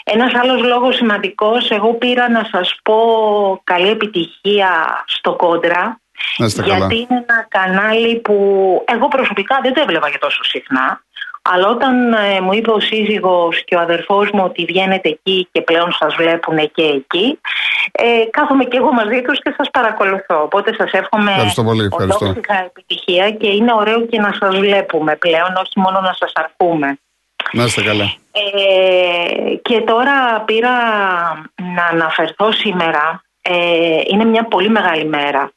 Ένας 0.03 0.33
άλλος 0.33 0.61
λόγος 0.63 0.95
σημαντικός, 0.95 1.71
εγώ 1.71 1.93
πήρα 1.93 2.29
να 2.29 2.47
σας 2.51 2.79
πω 2.83 2.97
καλή 3.63 3.89
επιτυχία 3.89 5.03
στο 5.07 5.35
Κόντρα, 5.35 6.01
γιατί 6.63 6.95
είναι 6.95 7.25
ένα 7.27 7.45
κανάλι 7.47 8.15
που 8.15 8.33
εγώ 8.87 9.07
προσωπικά 9.07 9.59
δεν 9.61 9.73
το 9.73 9.81
έβλεπα 9.81 10.09
για 10.09 10.19
τόσο 10.19 10.43
συχνά. 10.43 11.03
Αλλά 11.53 11.67
όταν 11.67 12.13
ε, 12.13 12.41
μου 12.41 12.53
είπε 12.53 12.71
ο 12.71 12.79
σύζυγος 12.79 13.63
και 13.65 13.75
ο 13.75 13.79
αδερφός 13.79 14.29
μου 14.33 14.41
ότι 14.43 14.65
βγαίνετε 14.65 15.09
εκεί 15.09 15.47
και 15.51 15.61
πλέον 15.61 15.91
σας 15.91 16.15
βλέπουν 16.15 16.57
και 16.57 16.83
εκεί, 16.83 17.39
ε, 17.91 18.25
κάθομαι 18.29 18.63
και 18.63 18.77
εγώ 18.77 18.91
μαζί 18.91 19.21
τους 19.21 19.41
και 19.41 19.53
σας 19.57 19.69
παρακολουθώ. 19.71 20.41
Οπότε 20.41 20.73
σας 20.73 20.91
εύχομαι 20.91 21.31
ολόκληρα 21.89 22.63
επιτυχία 22.65 23.31
και 23.31 23.47
είναι 23.47 23.73
ωραίο 23.73 24.05
και 24.05 24.19
να 24.19 24.33
σας 24.39 24.57
βλέπουμε 24.57 25.15
πλέον, 25.15 25.55
όχι 25.55 25.79
μόνο 25.79 25.99
να 26.01 26.13
σας 26.19 26.31
ακούμε. 26.35 26.99
Να 27.51 27.63
είστε 27.63 27.83
καλά. 27.83 28.13
Ε, 28.31 29.55
και 29.55 29.81
τώρα 29.81 30.41
πήρα 30.45 30.71
να 31.75 31.85
αναφερθώ 31.91 32.51
σήμερα. 32.51 33.21
Ε, 33.41 34.01
είναι 34.07 34.25
μια 34.25 34.43
πολύ 34.43 34.69
μεγάλη 34.69 35.05
μέρα 35.05 35.51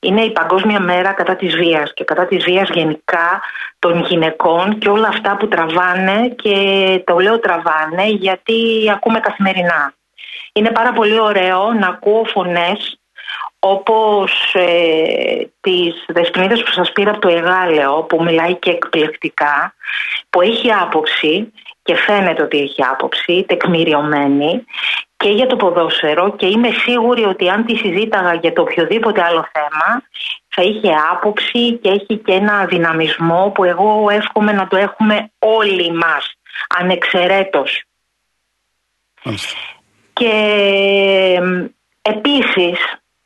είναι 0.00 0.22
η 0.22 0.30
Παγκόσμια 0.30 0.80
Μέρα 0.80 1.12
κατά 1.12 1.36
της 1.36 1.56
βίας 1.56 1.94
και 1.94 2.04
κατά 2.04 2.26
της 2.26 2.44
βίας 2.44 2.68
γενικά 2.68 3.42
των 3.78 4.04
γυναικών 4.04 4.78
και 4.78 4.88
όλα 4.88 5.08
αυτά 5.08 5.36
που 5.36 5.48
τραβάνε 5.48 6.28
και 6.28 7.02
το 7.06 7.18
λέω 7.18 7.40
τραβάνε 7.40 8.08
γιατί 8.08 8.90
ακούμε 8.94 9.20
καθημερινά. 9.20 9.94
Είναι 10.52 10.70
πάρα 10.70 10.92
πολύ 10.92 11.20
ωραίο 11.20 11.72
να 11.72 11.86
ακούω 11.86 12.24
φωνές 12.24 13.00
όπως 13.58 14.54
ε, 14.54 15.50
τις 15.60 16.04
δεσποινίδες 16.08 16.62
που 16.62 16.72
σας 16.72 16.92
πήρα 16.92 17.10
από 17.10 17.20
το 17.20 17.28
Εγάλεο 17.28 18.02
που 18.02 18.22
μιλάει 18.22 18.54
και 18.54 18.70
εκπληκτικά 18.70 19.74
που 20.30 20.40
έχει 20.40 20.72
άποψη 20.72 21.52
και 21.82 21.94
φαίνεται 21.94 22.42
ότι 22.42 22.58
έχει 22.58 22.84
άποψη 22.90 23.44
τεκμηριωμένη 23.48 24.64
και 25.20 25.28
για 25.28 25.46
το 25.46 25.56
ποδόσφαιρο 25.56 26.36
και 26.36 26.46
είμαι 26.46 26.70
σίγουρη 26.70 27.24
ότι 27.24 27.48
αν 27.48 27.64
τη 27.64 27.76
συζήταγα 27.76 28.34
για 28.34 28.52
το 28.52 28.62
οποιοδήποτε 28.62 29.22
άλλο 29.22 29.48
θέμα 29.52 30.02
θα 30.48 30.62
είχε 30.62 30.94
άποψη 31.10 31.72
και 31.72 31.90
έχει 31.90 32.16
και 32.16 32.32
ένα 32.32 32.64
δυναμισμό 32.64 33.52
που 33.54 33.64
εγώ 33.64 34.06
εύχομαι 34.10 34.52
να 34.52 34.68
το 34.68 34.76
έχουμε 34.76 35.30
όλοι 35.38 35.92
μας 35.92 36.34
ανεξαιρέτως. 36.78 37.82
Και 40.12 40.34
επίσης, 42.02 42.78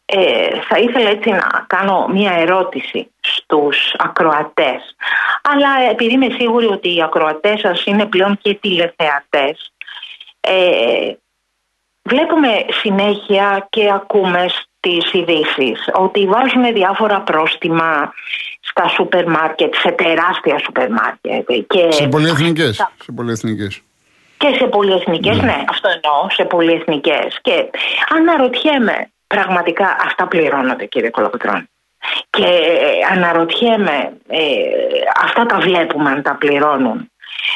ε, 0.04 0.60
θα 0.60 0.78
ήθελα 0.78 1.08
έτσι 1.08 1.30
να 1.30 1.64
κάνω 1.66 2.08
μία 2.08 2.32
ερώτηση 2.32 3.10
στους 3.20 3.94
ακροατές. 3.98 4.96
Αλλά 5.42 5.90
επειδή 5.90 6.12
είμαι 6.12 6.34
σίγουρη 6.38 6.66
ότι 6.66 6.94
οι 6.94 7.02
ακροατές 7.02 7.60
σας 7.60 7.84
είναι 7.84 8.06
πλέον 8.06 8.38
και 8.42 8.54
τηλεθεατές, 8.54 9.72
ε, 10.40 11.12
βλέπουμε 12.04 12.48
συνέχεια 12.82 13.66
και 13.70 13.90
ακούμε 13.92 14.46
στις 14.48 15.12
ειδήσει 15.12 15.74
ότι 15.92 16.26
βάζουν 16.26 16.72
διάφορα 16.72 17.20
πρόστιμα 17.20 18.12
στα 18.60 18.88
σούπερ 18.88 19.28
μάρκετ, 19.28 19.74
σε 19.74 19.90
τεράστια 19.90 20.58
σούπερ 20.64 20.90
μάρκετ. 20.90 21.50
Και 21.66 21.92
σε 21.92 22.08
πολυεθνικές. 22.08 22.76
Σε 22.76 23.12
πολυεθνικές. 23.12 23.82
Και 24.36 24.54
σε 24.58 24.66
πολυεθνικές, 24.66 25.36
ναι. 25.36 25.42
ναι, 25.42 25.64
αυτό 25.68 25.88
εννοώ, 25.88 26.30
σε 26.30 26.44
πολυεθνικές. 26.44 27.38
Και 27.42 27.70
αναρωτιέμαι, 28.16 29.10
πραγματικά 29.26 29.96
αυτά 30.04 30.26
πληρώνονται 30.26 30.86
κύριε 30.86 31.10
Κολοκοτρώνη. 31.10 31.68
Και 32.30 32.46
αναρωτιέμαι, 33.12 34.12
ε, 34.28 34.40
αυτά 35.24 35.46
τα 35.46 35.58
βλέπουμε 35.58 36.10
αν 36.10 36.22
τα 36.22 36.34
πληρώνουν. 36.34 37.10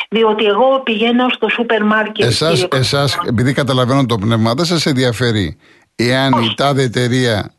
Διότι 0.08 0.44
εγώ 0.44 0.80
πηγαίνω 0.80 1.28
στο 1.28 1.48
σούπερ 1.48 1.84
μάρκετ. 1.84 2.26
Εσάς, 2.26 2.66
εσάς 2.70 3.18
επειδή 3.26 3.52
καταλαβαίνω 3.52 4.06
το 4.06 4.18
πνεύμα, 4.18 4.54
δεν 4.54 4.64
σας 4.64 4.86
ενδιαφέρει 4.86 5.56
εάν 5.96 6.32
η 6.42 6.54
τάδε 6.56 6.82
εταιρεία 6.82 7.52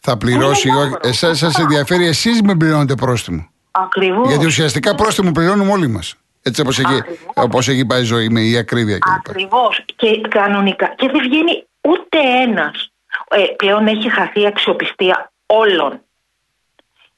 θα 0.00 0.16
πληρώσει 0.16 0.68
ή 0.68 0.70
όχι. 0.70 0.94
Εσάς 1.02 1.38
σας 1.38 1.58
ενδιαφέρει 1.58 2.06
εσείς 2.06 2.42
με 2.42 2.56
πληρώνετε 2.56 2.94
πρόστιμο. 2.94 3.48
Ακριβώς. 3.70 4.28
Γιατί 4.28 4.46
ουσιαστικά 4.46 4.94
πρόστιμο 4.94 5.32
πληρώνουμε 5.32 5.72
όλοι 5.72 5.88
μας. 5.88 6.14
Έτσι 6.42 6.60
όπως 6.60 6.78
έχει, 6.78 7.02
όπως 7.34 7.68
έχει 7.68 7.86
πάει 7.86 8.00
η 8.00 8.04
ζωή 8.04 8.28
με 8.28 8.40
η 8.40 8.56
ακρίβεια 8.56 8.98
κλπ. 8.98 9.14
Ακριβώς. 9.16 9.84
Και 9.96 10.20
κανονικά. 10.28 10.94
Και 10.96 11.08
δεν 11.12 11.20
βγαίνει 11.20 11.66
ούτε 11.88 12.18
ένας. 12.42 12.90
Ε, 13.28 13.42
πλέον 13.56 13.86
έχει 13.86 14.10
χαθεί 14.10 14.40
η 14.40 14.46
αξιοπιστία 14.46 15.32
όλων 15.46 16.00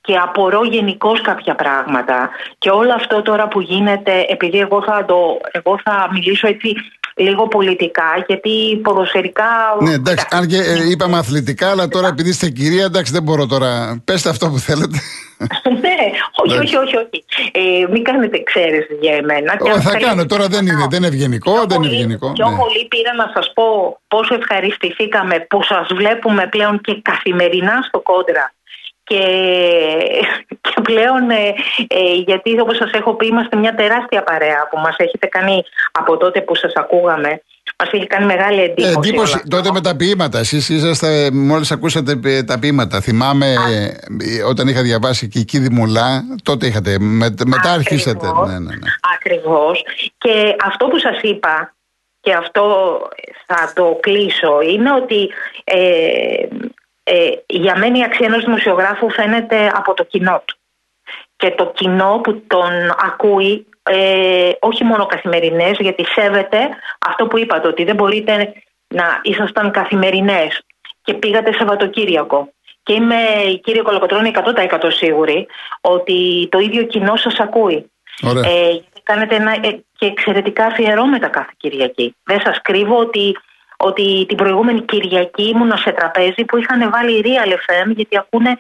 και 0.07 0.17
απορώ 0.17 0.65
γενικώς 0.65 1.21
κάποια 1.21 1.55
πράγματα 1.55 2.31
και 2.59 2.71
όλο 2.71 2.93
αυτό 2.93 3.23
τώρα 3.23 3.49
που 3.49 3.61
γίνεται 3.61 4.27
επειδή 4.29 4.59
εγώ 4.59 4.83
θα, 4.83 5.05
το, 5.05 5.17
εγώ 5.53 5.81
θα 5.85 6.09
μιλήσω 6.13 6.47
έτσι 6.49 6.75
λίγο 7.17 7.49
πολιτικά 7.49 8.25
γιατί 8.27 8.81
ποδοσφαιρικά... 8.83 9.45
Ναι 9.81 9.93
εντάξει 9.93 10.27
αν 10.31 10.47
και 10.47 10.57
ε, 10.57 10.91
είπαμε 10.91 11.19
αθλητικά 11.19 11.71
αλλά 11.71 11.89
τώρα 11.89 12.09
επειδή 12.09 12.29
είστε 12.29 12.49
κυρία 12.49 12.85
εντάξει 12.85 13.13
δεν 13.13 13.23
μπορώ 13.23 13.47
τώρα 13.47 14.03
πέστε 14.05 14.29
αυτό 14.29 14.49
που 14.49 14.59
θέλετε. 14.59 14.99
ναι 15.85 15.99
όχι 16.43 16.59
όχι 16.59 16.77
όχι, 16.77 16.97
όχι. 16.97 17.25
Ε, 17.53 17.87
μην 17.93 18.05
κάνετε 18.05 18.37
εξαίρεση 18.37 18.95
για 19.01 19.15
εμένα. 19.15 19.57
Και 19.57 19.81
θα 19.81 19.99
κάνω 19.99 20.27
τώρα 20.27 20.47
δεν 20.47 20.67
είναι, 20.67 20.87
δεν 20.91 20.99
είναι 20.99 21.07
ευγενικό. 21.07 21.65
Δεν 21.69 21.83
είναι 21.83 21.93
ευγενικό. 21.93 22.33
Πιο 22.33 22.51
ναι. 22.51 22.57
πολύ 22.57 22.87
πήρα 22.89 23.15
να 23.15 23.31
σας 23.35 23.53
πω 23.55 23.99
πόσο 24.09 24.35
ευχαριστηθήκαμε 24.35 25.47
που 25.49 25.63
σας 25.63 25.87
βλέπουμε 25.95 26.47
πλέον 26.47 26.81
και 26.81 27.01
καθημερινά 27.03 27.85
στο 27.89 28.01
κόντρα 28.01 28.55
και, 29.07 29.23
και 30.61 30.81
πλέον 30.83 31.31
ε, 31.31 31.55
ε, 31.87 32.15
γιατί 32.27 32.61
όπως 32.61 32.77
σας 32.77 32.91
έχω 32.91 33.15
πει 33.15 33.27
είμαστε 33.27 33.57
μια 33.57 33.75
τεράστια 33.75 34.23
παρέα 34.23 34.69
που 34.71 34.79
μας 34.79 34.95
έχετε 34.99 35.27
κάνει 35.27 35.63
από 35.93 36.17
τότε 36.17 36.41
που 36.41 36.55
σας 36.55 36.73
ακούγαμε 36.75 37.41
Μας 37.79 37.93
έχει 37.93 38.07
κάνει 38.07 38.27
μεγάλη 38.27 38.61
εντύπωση. 38.61 38.89
Ε, 38.89 39.09
εντύπωση 39.09 39.43
τότε 39.49 39.71
με 39.73 39.81
τα 39.81 39.97
ποίηματα. 39.97 40.39
Εσείς 40.39 40.69
είσαστε, 40.69 41.31
μόλις 41.33 41.71
ακούσατε 41.71 42.43
τα 42.43 42.59
ποίηματα. 42.59 43.01
Θυμάμαι 43.01 43.47
ε, 43.53 44.43
όταν 44.43 44.69
είχα 44.69 44.83
διαβάσει 44.83 45.29
και 45.29 45.39
η 45.39 45.45
Κίδη 45.45 45.71
Μουλά, 45.71 46.23
τότε 46.43 46.67
είχατε. 46.67 46.99
Με, 46.99 47.35
μετά 47.47 47.73
αρχίσατε. 47.73 48.27
Ναι, 48.47 48.53
ναι, 48.53 48.59
ναι. 48.59 48.89
Ακριβώς. 49.17 49.85
Και 50.19 50.57
αυτό 50.65 50.87
που 50.87 50.99
σας 50.99 51.21
είπα, 51.23 51.75
και 52.21 52.33
αυτό 52.33 52.99
θα 53.47 53.73
το 53.75 53.99
κλείσω, 54.01 54.61
είναι 54.61 54.93
ότι 54.93 55.31
ε, 55.65 56.47
ε, 57.09 57.31
για 57.47 57.79
μένα 57.79 57.99
η 57.99 58.03
αξία 58.03 58.27
ενός 58.27 58.45
δημοσιογράφου 58.45 59.11
φαίνεται 59.11 59.71
από 59.75 59.95
το 59.95 60.05
κοινό 60.05 60.43
του. 60.45 60.57
Και 61.37 61.51
το 61.51 61.73
κοινό 61.75 62.21
που 62.23 62.43
τον 62.47 62.73
ακούει, 63.05 63.67
ε, 63.83 64.51
όχι 64.61 64.85
μόνο 64.85 65.07
καθημερινές, 65.07 65.77
γιατί 65.81 66.05
σέβεται 66.05 66.69
αυτό 67.07 67.27
που 67.27 67.39
είπατε, 67.39 67.69
ότι 67.69 67.85
δεν 67.85 67.95
μπορείτε 67.95 68.53
να 68.95 69.21
ήσασταν 69.23 69.71
καθημερινές 69.71 70.63
και 71.03 71.15
πήγατε 71.15 71.53
Σαββατοκύριακο. 71.53 72.53
Και 72.83 72.93
είμαι, 72.93 73.17
κύριε 73.63 73.83
Κολοκοτρώνη, 73.83 74.29
100% 74.29 74.91
σίγουρη 74.91 75.47
ότι 75.81 76.49
το 76.51 76.59
ίδιο 76.59 76.83
κοινό 76.83 77.17
σας 77.17 77.39
ακούει. 77.39 77.91
Ε, 78.45 78.77
κάνετε 79.03 79.35
ένα, 79.35 79.53
ε, 79.53 79.85
και 79.99 80.07
εξαιρετικά 80.07 80.65
αφιερώμετα 80.65 81.29
κάθε 81.29 81.53
Κυριακή. 81.57 82.17
Δεν 82.25 82.41
σας 82.41 82.61
κρύβω 82.63 82.99
ότι 82.99 83.37
ότι 83.77 84.25
την 84.29 84.37
προηγούμενη 84.37 84.81
Κυριακή 84.81 85.43
ήμουν 85.43 85.77
σε 85.77 85.93
τραπέζι 85.93 86.45
που 86.45 86.57
είχαν 86.57 86.91
βάλει 86.91 87.23
Real 87.25 87.49
FM 87.49 87.95
γιατί 87.97 88.19
ακούνε 88.19 88.59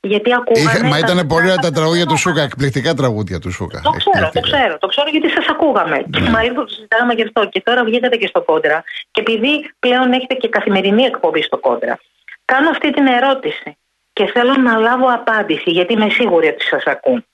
γιατί 0.00 0.34
ακούγανε. 0.34 0.88
μα 0.88 0.98
ήταν 0.98 1.26
πολύ 1.26 1.44
ωραία 1.44 1.56
τα 1.56 1.70
τραγούδια 1.70 2.06
του 2.06 2.16
Σούκα, 2.16 2.42
εκπληκτικά 2.42 2.94
τραγούδια 2.94 3.38
του 3.38 3.52
Σούκα. 3.52 3.80
Το 3.80 3.90
ξέρω, 3.90 4.30
το 4.32 4.40
ξέρω, 4.40 4.78
το 4.78 4.86
ξέρω 4.86 5.08
γιατί 5.08 5.28
σας 5.30 5.46
ακούγαμε. 5.48 5.96
Ναι. 5.96 6.20
Και 6.20 6.30
μάλιστα 6.30 6.60
το 6.60 6.68
συζητάγαμε 6.68 7.12
γι' 7.14 7.22
αυτό. 7.22 7.48
Και 7.48 7.60
τώρα 7.60 7.84
βγήκατε 7.84 8.16
και 8.16 8.26
στο 8.26 8.42
κόντρα. 8.42 8.84
Και 9.10 9.20
επειδή 9.20 9.70
πλέον 9.78 10.12
έχετε 10.12 10.34
και 10.34 10.48
καθημερινή 10.48 11.02
εκπομπή 11.02 11.42
στο 11.42 11.58
κόντρα, 11.58 11.98
κάνω 12.44 12.68
αυτή 12.70 12.90
την 12.90 13.06
ερώτηση. 13.06 13.76
Και 14.12 14.26
θέλω 14.26 14.54
να 14.56 14.76
λάβω 14.76 15.06
απάντηση, 15.12 15.70
γιατί 15.70 15.92
είμαι 15.92 16.08
σίγουρη 16.10 16.46
ότι 16.48 16.64
σας 16.64 16.82
ακούν 16.86 17.24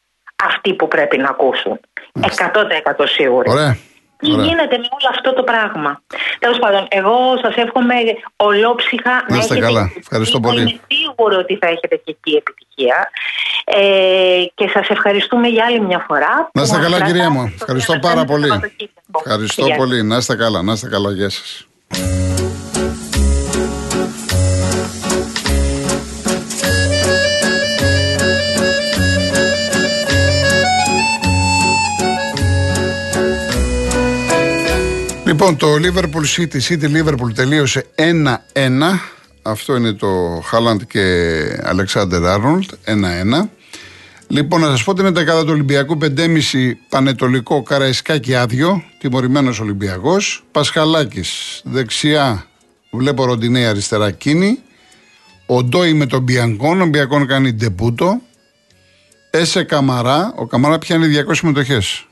αυτοί 0.45 0.75
που 0.75 0.89
πρέπει 0.89 1.17
να 1.17 1.29
ακούσουν. 1.29 1.81
100% 2.13 3.05
σίγουρη. 3.07 3.51
Ωραία. 3.51 3.77
Τι 4.25 4.31
γίνεται 4.31 4.77
με 4.83 4.89
όλο 4.97 5.09
αυτό 5.11 5.35
το 5.35 5.43
πράγμα. 5.43 6.03
Τέλος 6.39 6.59
πάντων, 6.59 6.87
εγώ 6.89 7.17
σας 7.43 7.55
εύχομαι 7.55 7.95
ολόψυχα 8.37 9.25
να 9.29 9.37
είστε 9.37 9.59
καλά. 9.59 9.93
Ευχαριστώ 9.99 10.41
πολύ. 10.41 10.61
Είμαι 10.61 10.81
σίγουρο 10.89 11.37
ότι 11.39 11.57
θα 11.61 11.67
έχετε 11.67 11.97
και 12.05 12.17
εκεί 12.17 12.33
επιτυχία. 12.43 13.11
Ε, 13.65 14.45
και 14.55 14.69
σας 14.75 14.89
ευχαριστούμε 14.89 15.49
για 15.49 15.65
άλλη 15.65 15.81
μια 15.81 16.05
φορά. 16.09 16.51
Να 16.53 16.63
είστε 16.63 16.79
καλά, 16.79 17.05
κυρία 17.05 17.31
μου. 17.31 17.53
Ευχαριστώ 17.55 17.99
πάρα 17.99 18.25
πολύ. 18.25 18.49
Ευχαριστώ 19.25 19.67
πολύ. 19.77 20.03
Να 20.03 20.17
είστε 20.17 20.37
καλά. 20.37 20.63
Να 20.63 20.73
είστε 20.73 20.89
καλά. 20.89 21.11
Γεια 21.11 21.31
σας. 21.31 21.67
Λοιπόν, 35.47 35.59
το 35.59 35.75
Liverpool 35.83 36.25
City, 36.37 36.61
City 36.69 36.85
Liverpool 36.85 37.35
τελείωσε 37.35 37.87
1-1. 37.95 39.01
Αυτό 39.43 39.77
είναι 39.77 39.93
το 39.93 40.41
Χάλαντ 40.45 40.83
και 40.83 41.01
Αλεξάνδρ 41.63 42.27
Άρνολτ, 42.27 42.71
1-1. 42.85 43.51
Λοιπόν, 44.29 44.61
να 44.61 44.67
σας 44.67 44.85
πω 44.85 44.95
την 44.95 45.07
11 45.07 45.45
του 45.45 45.51
Ολυμπιακού, 45.51 45.99
5,5 45.99 46.77
Πανετολικό 46.89 47.63
Καραϊσκάκι 47.63 48.35
άδειο, 48.35 48.83
τιμωρημένος 48.99 49.61
Ολυμπιακός. 49.61 50.45
Πασχαλάκης 50.51 51.61
δεξιά, 51.65 52.47
βλέπω 52.91 53.25
Ροντινέ 53.25 53.67
αριστερά 53.67 54.11
κίνη. 54.11 54.59
Ο 55.47 55.63
Ντόι 55.63 55.93
με 55.93 56.07
τον 56.07 56.23
Μπιανκόν, 56.23 56.81
ο 56.81 56.87
Μπιανκόν 56.87 57.27
κάνει 57.27 57.53
ντεπούτο. 57.53 58.21
Έσε 59.31 59.63
Καμαρά, 59.63 60.33
ο 60.37 60.47
Καμαρά 60.47 60.79
πιάνει 60.79 61.07
200 61.07 61.35
συμμετοχές. 61.35 62.07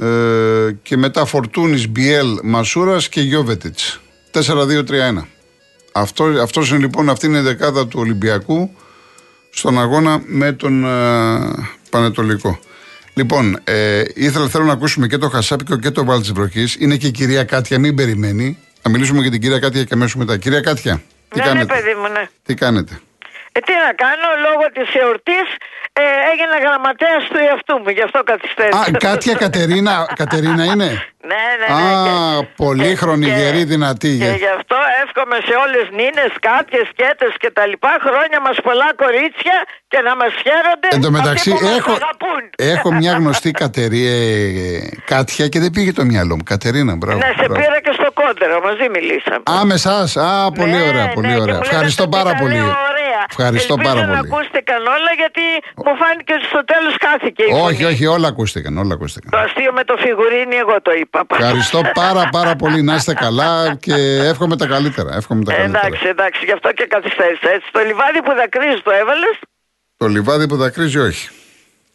Ε, 0.00 0.72
και 0.82 0.96
μετά 0.96 1.24
Φορτούνης, 1.24 1.88
Μπιέλ, 1.88 2.38
Μασούρας 2.42 3.08
και 3.08 3.20
Γιώβετιτς. 3.20 4.00
4-2-3-1. 4.30 5.28
Αυτό, 5.92 6.24
αυτός 6.24 6.70
είναι 6.70 6.78
λοιπόν 6.78 7.10
αυτή 7.10 7.26
είναι 7.26 7.38
η 7.38 7.42
δεκάδα 7.42 7.86
του 7.86 8.00
Ολυμπιακού 8.00 8.76
στον 9.50 9.80
αγώνα 9.80 10.22
με 10.26 10.52
τον 10.52 10.84
ε, 10.84 11.68
Πανετολικό. 11.90 12.58
Λοιπόν, 13.14 13.60
ε, 13.64 14.02
ήθελα 14.14 14.48
θέλω 14.48 14.64
να 14.64 14.72
ακούσουμε 14.72 15.06
και 15.06 15.18
το 15.18 15.28
Χασάπικο 15.28 15.78
και 15.78 15.90
το 15.90 16.04
Βάλ 16.04 16.20
της 16.20 16.32
Βροχής. 16.32 16.76
Είναι 16.78 16.96
και 16.96 17.06
η 17.06 17.10
κυρία 17.10 17.44
Κάτια, 17.44 17.78
μην 17.78 17.94
περιμένει. 17.94 18.58
Να 18.82 18.90
μιλήσουμε 18.90 19.20
για 19.20 19.30
την 19.30 19.40
κυρία 19.40 19.58
Κάτια 19.58 19.84
και 19.84 19.94
αμέσως 19.94 20.14
μετά. 20.14 20.36
Κυρία 20.36 20.60
Κάτια, 20.60 21.02
τι 21.28 21.38
ναι, 21.38 21.44
ναι 21.44 21.48
κάνετε; 21.48 21.74
Ναι, 21.74 21.80
παιδί 21.80 21.94
μου, 21.94 22.08
ναι. 22.08 22.28
Τι 22.44 22.54
κάνετε; 22.54 23.00
Ε, 23.52 23.60
τι 23.60 23.72
να 23.72 23.92
κάνω, 23.92 24.28
λόγω 24.46 24.64
της 24.72 24.94
εορτής 25.02 25.48
ε, 25.92 26.02
έγινα 26.32 26.56
γραμματέας 26.64 27.22
του 27.30 27.38
εαυτού 27.46 27.74
μου, 27.82 27.90
γι' 27.96 28.02
αυτό 28.02 28.22
καθυστέρησα. 28.22 28.78
Α, 28.78 28.98
Κάτια 29.06 29.34
Κατερίνα, 29.34 29.94
Κατερίνα 30.14 30.64
είναι; 30.64 30.88
Ναι, 31.30 31.44
ναι, 31.60 31.66
ναι. 31.74 32.10
Α, 32.10 32.44
πολύχρονη, 32.56 33.26
γερή, 33.26 33.64
δυνατή. 33.64 34.14
Και 34.18 34.34
γι' 34.44 34.52
αυτό 34.58 34.76
εύχομαι 35.04 35.36
σε 35.46 35.54
όλες 35.64 35.84
νίνες, 35.98 36.32
κάτιες, 36.46 36.86
σκέτες 36.92 37.32
και 37.42 37.50
τα 37.50 37.66
λοιπά 37.66 37.92
χρόνια 38.06 38.38
μας 38.46 38.56
πολλά 38.62 38.90
κορίτσια 39.02 39.56
και 39.88 39.98
να 40.06 40.12
μας 40.20 40.32
χαίρονται. 40.42 40.88
Εν 40.90 41.00
τω 41.00 41.10
μεταξύ, 41.10 41.50
έχω, 41.76 41.92
έχω 42.56 42.92
μια 42.92 43.12
γνωστή 43.12 43.50
Κατερί, 43.50 44.02
ε, 44.06 44.20
Κάτια 45.04 45.48
και 45.48 45.58
δεν 45.60 45.70
πήγε 45.70 45.92
το 45.92 46.04
μυαλό 46.04 46.34
μου. 46.36 46.44
Κατερίνα, 46.52 46.96
μπράβο. 46.96 47.18
Ναι, 47.18 47.30
σε 47.40 47.46
πήρα 47.58 47.78
και 47.84 47.92
στο 47.98 48.08
κόντερο, 48.20 48.60
μαζί 48.66 48.86
μιλήσαμε. 48.94 49.42
Α, 49.54 49.64
με 49.64 49.74
εσά. 49.74 49.98
Α, 50.26 50.52
πολύ 50.52 50.70
ναι, 50.70 50.82
ωραία, 50.88 51.06
πολύ 51.14 51.26
ναι, 51.26 51.40
ωραία. 51.40 51.58
Ευχαριστώ 51.62 52.08
πάρα 52.08 52.32
πολύ. 52.34 52.62
Ωραία, 53.22 53.30
Ευχαριστώ 53.30 53.74
Ελπίζω 53.74 53.88
πάρα 53.94 54.06
να 54.06 54.16
πολύ. 54.18 54.28
ακούστηκαν 54.32 54.80
όλα 54.96 55.12
γιατί 55.22 55.44
μου 55.84 55.92
φάνηκε 56.00 56.32
ότι 56.38 56.46
στο 56.52 56.62
τέλος 56.72 56.94
χάθηκε 57.04 57.42
η 57.42 57.52
Όχι, 57.66 57.82
φωνή. 57.82 57.84
όχι, 57.92 58.04
όλα 58.06 58.28
ακούστηκαν. 58.34 58.72
Όλα 58.82 58.94
ακούστηκαν. 58.98 59.28
Το 59.30 59.38
αστείο 59.46 59.72
με 59.78 59.84
το 59.90 59.94
φιγουρίνι 60.04 60.56
εγώ 60.64 60.76
το 60.86 60.92
είπα. 61.00 61.18
Ευχαριστώ 61.38 61.80
πάρα 62.02 62.22
πάρα 62.36 62.52
πολύ. 62.62 62.80
Να 62.82 62.94
είστε 62.94 63.14
καλά 63.14 63.76
και 63.86 63.94
εύχομαι 64.32 64.56
τα 64.56 64.66
καλύτερα. 64.74 65.10
Εύχομαι 65.20 65.44
τα 65.44 65.52
Ε, 65.52 65.56
καλύτερα. 65.56 65.86
εντάξει, 65.86 66.06
εντάξει, 66.14 66.40
γι' 66.44 66.52
αυτό 66.58 66.68
και 66.72 66.86
καθυστέρησα 66.94 67.50
έτσι. 67.56 67.68
Το 67.76 67.80
λιβάδι 67.88 68.22
που 68.22 68.32
δακρύζεις 68.40 68.82
το 68.82 68.90
έβαλες; 68.90 69.34
Το 69.96 70.06
λιβάδι 70.06 70.46
που 70.48 70.56
δακρύζει, 70.56 70.98
όχι. 70.98 71.28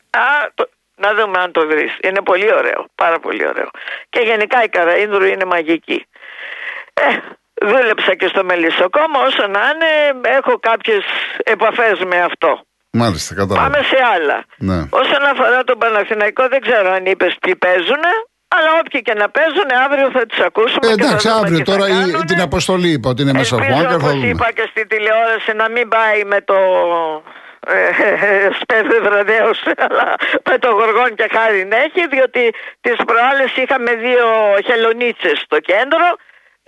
Α, 0.09 0.25
το- 0.55 0.69
να 0.95 1.09
δούμε 1.13 1.37
αν 1.39 1.51
το 1.51 1.67
βρεις. 1.67 1.91
Είναι 2.03 2.21
πολύ 2.21 2.53
ωραίο. 2.53 2.85
Πάρα 2.95 3.19
πολύ 3.19 3.47
ωραίο. 3.47 3.69
Και 4.09 4.19
γενικά 4.19 4.63
η 4.63 4.69
Καραΐνδρου 4.75 5.25
είναι 5.33 5.45
μαγική. 5.45 6.05
Ε, 6.93 7.03
δούλεψα 7.61 8.15
και 8.15 8.27
στο 8.27 8.43
Μελισσοκόμο. 8.43 9.17
Όσο 9.27 9.47
να 9.47 9.61
είναι, 9.71 9.91
έχω 10.37 10.53
κάποιες 10.59 11.03
επαφές 11.43 11.97
με 12.11 12.17
αυτό. 12.29 12.61
Μάλιστα, 12.91 13.35
κατάλαβα. 13.35 13.63
Πάμε 13.69 13.83
σε 13.91 13.97
άλλα. 14.15 14.37
Ναι. 14.57 14.79
Όσον 14.89 15.23
αφορά 15.31 15.63
τον 15.63 15.77
Παναθηναϊκό, 15.77 16.47
δεν 16.47 16.61
ξέρω 16.61 16.91
αν 16.97 17.05
είπες 17.05 17.35
ποιοι 17.41 17.55
παίζουν. 17.55 18.03
Αλλά 18.57 18.69
όποιοι 18.81 19.01
και 19.01 19.13
να 19.13 19.27
παίζουν, 19.29 19.67
αύριο 19.85 20.07
θα 20.17 20.25
τους 20.29 20.39
ακούσουμε. 20.49 20.83
Ε, 20.87 20.95
και 20.95 21.01
θα 21.03 21.07
εντάξει, 21.07 21.27
δούμε 21.27 21.39
αύριο 21.39 21.57
τι 21.57 21.63
θα 21.71 21.71
τώρα 21.77 21.85
η- 21.87 21.91
κάνουνε. 21.93 22.25
την 22.31 22.41
αποστολή 22.41 22.89
είπα 22.95 23.09
ότι 23.09 23.21
είναι 23.21 23.33
μέσα 23.39 23.55
από 23.55 23.63
Ελπίζω, 23.63 23.77
Βάγκα, 23.83 23.97
θα 23.99 24.05
όπως 24.05 24.11
δούμε. 24.19 24.27
είπα 24.27 24.47
και 24.57 24.65
στη 24.71 24.81
τηλεόραση, 24.87 25.51
να 25.61 25.67
μην 25.69 25.87
πάει 25.95 26.19
με 26.33 26.39
το 26.49 26.57
ε, 27.67 27.79
σπέδε 28.61 28.97
βραδέως, 29.07 29.59
αλλά 29.87 30.07
με 30.49 30.57
το 30.63 30.69
γοργόν 30.79 31.11
και 31.19 31.27
χάρη 31.35 31.61
έχει, 31.85 32.01
διότι 32.13 32.43
τις 32.81 32.97
προάλλες 33.09 33.51
είχαμε 33.61 33.91
δύο 34.05 34.27
χελονίτσες 34.67 35.37
στο 35.45 35.57
κέντρο 35.71 36.05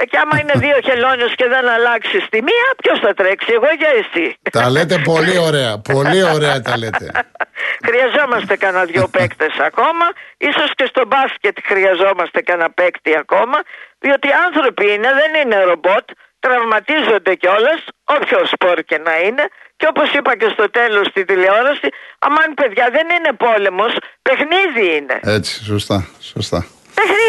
ε, 0.01 0.05
και 0.05 0.17
άμα 0.23 0.35
είναι 0.41 0.55
δύο 0.65 0.77
χελώνες 0.87 1.31
και 1.39 1.47
δεν 1.53 1.65
αλλάξει 1.75 2.17
τη 2.33 2.39
μία, 2.49 2.67
ποιος 2.81 2.99
θα 2.99 3.13
τρέξει, 3.19 3.51
εγώ 3.57 3.69
για 3.81 3.91
εσύ. 4.01 4.25
Τα 4.51 4.69
λέτε 4.69 4.97
πολύ 5.11 5.37
ωραία. 5.37 5.71
Πολύ 5.93 6.23
ωραία 6.35 6.61
τα 6.61 6.77
λέτε. 6.77 7.07
Χρειαζόμαστε 7.87 8.53
κανένα 8.63 8.83
δυο 8.91 9.07
παίκτες 9.15 9.55
ακόμα. 9.69 10.05
Ίσως 10.37 10.69
και 10.77 10.85
στο 10.91 11.03
μπάσκετ 11.09 11.57
χρειαζόμαστε 11.69 12.41
κανένα 12.41 12.69
παίκτη 12.71 13.11
ακόμα. 13.23 13.57
Διότι 13.99 14.27
οι 14.27 14.35
άνθρωποι 14.47 14.85
είναι, 14.93 15.09
δεν 15.21 15.31
είναι 15.41 15.63
ρομπότ. 15.63 16.05
Τραυματίζονται 16.45 17.33
κιόλας, 17.35 17.81
όποιος 18.03 18.49
σπορ 18.49 18.77
και 18.89 18.97
να 18.97 19.19
είναι. 19.25 19.43
Και 19.77 19.87
όπως 19.89 20.11
είπα 20.17 20.37
και 20.37 20.49
στο 20.55 20.69
τέλος 20.69 21.07
στη 21.07 21.25
τηλεόραση, 21.25 21.87
αμάν 22.19 22.53
παιδιά 22.53 22.89
δεν 22.91 23.07
είναι 23.15 23.31
πόλεμος, 23.45 23.93
παιχνίδι 24.21 24.85
είναι. 24.97 25.19
Έτσι, 25.37 25.63
σωστά. 25.63 26.07
σωστά. 26.19 26.65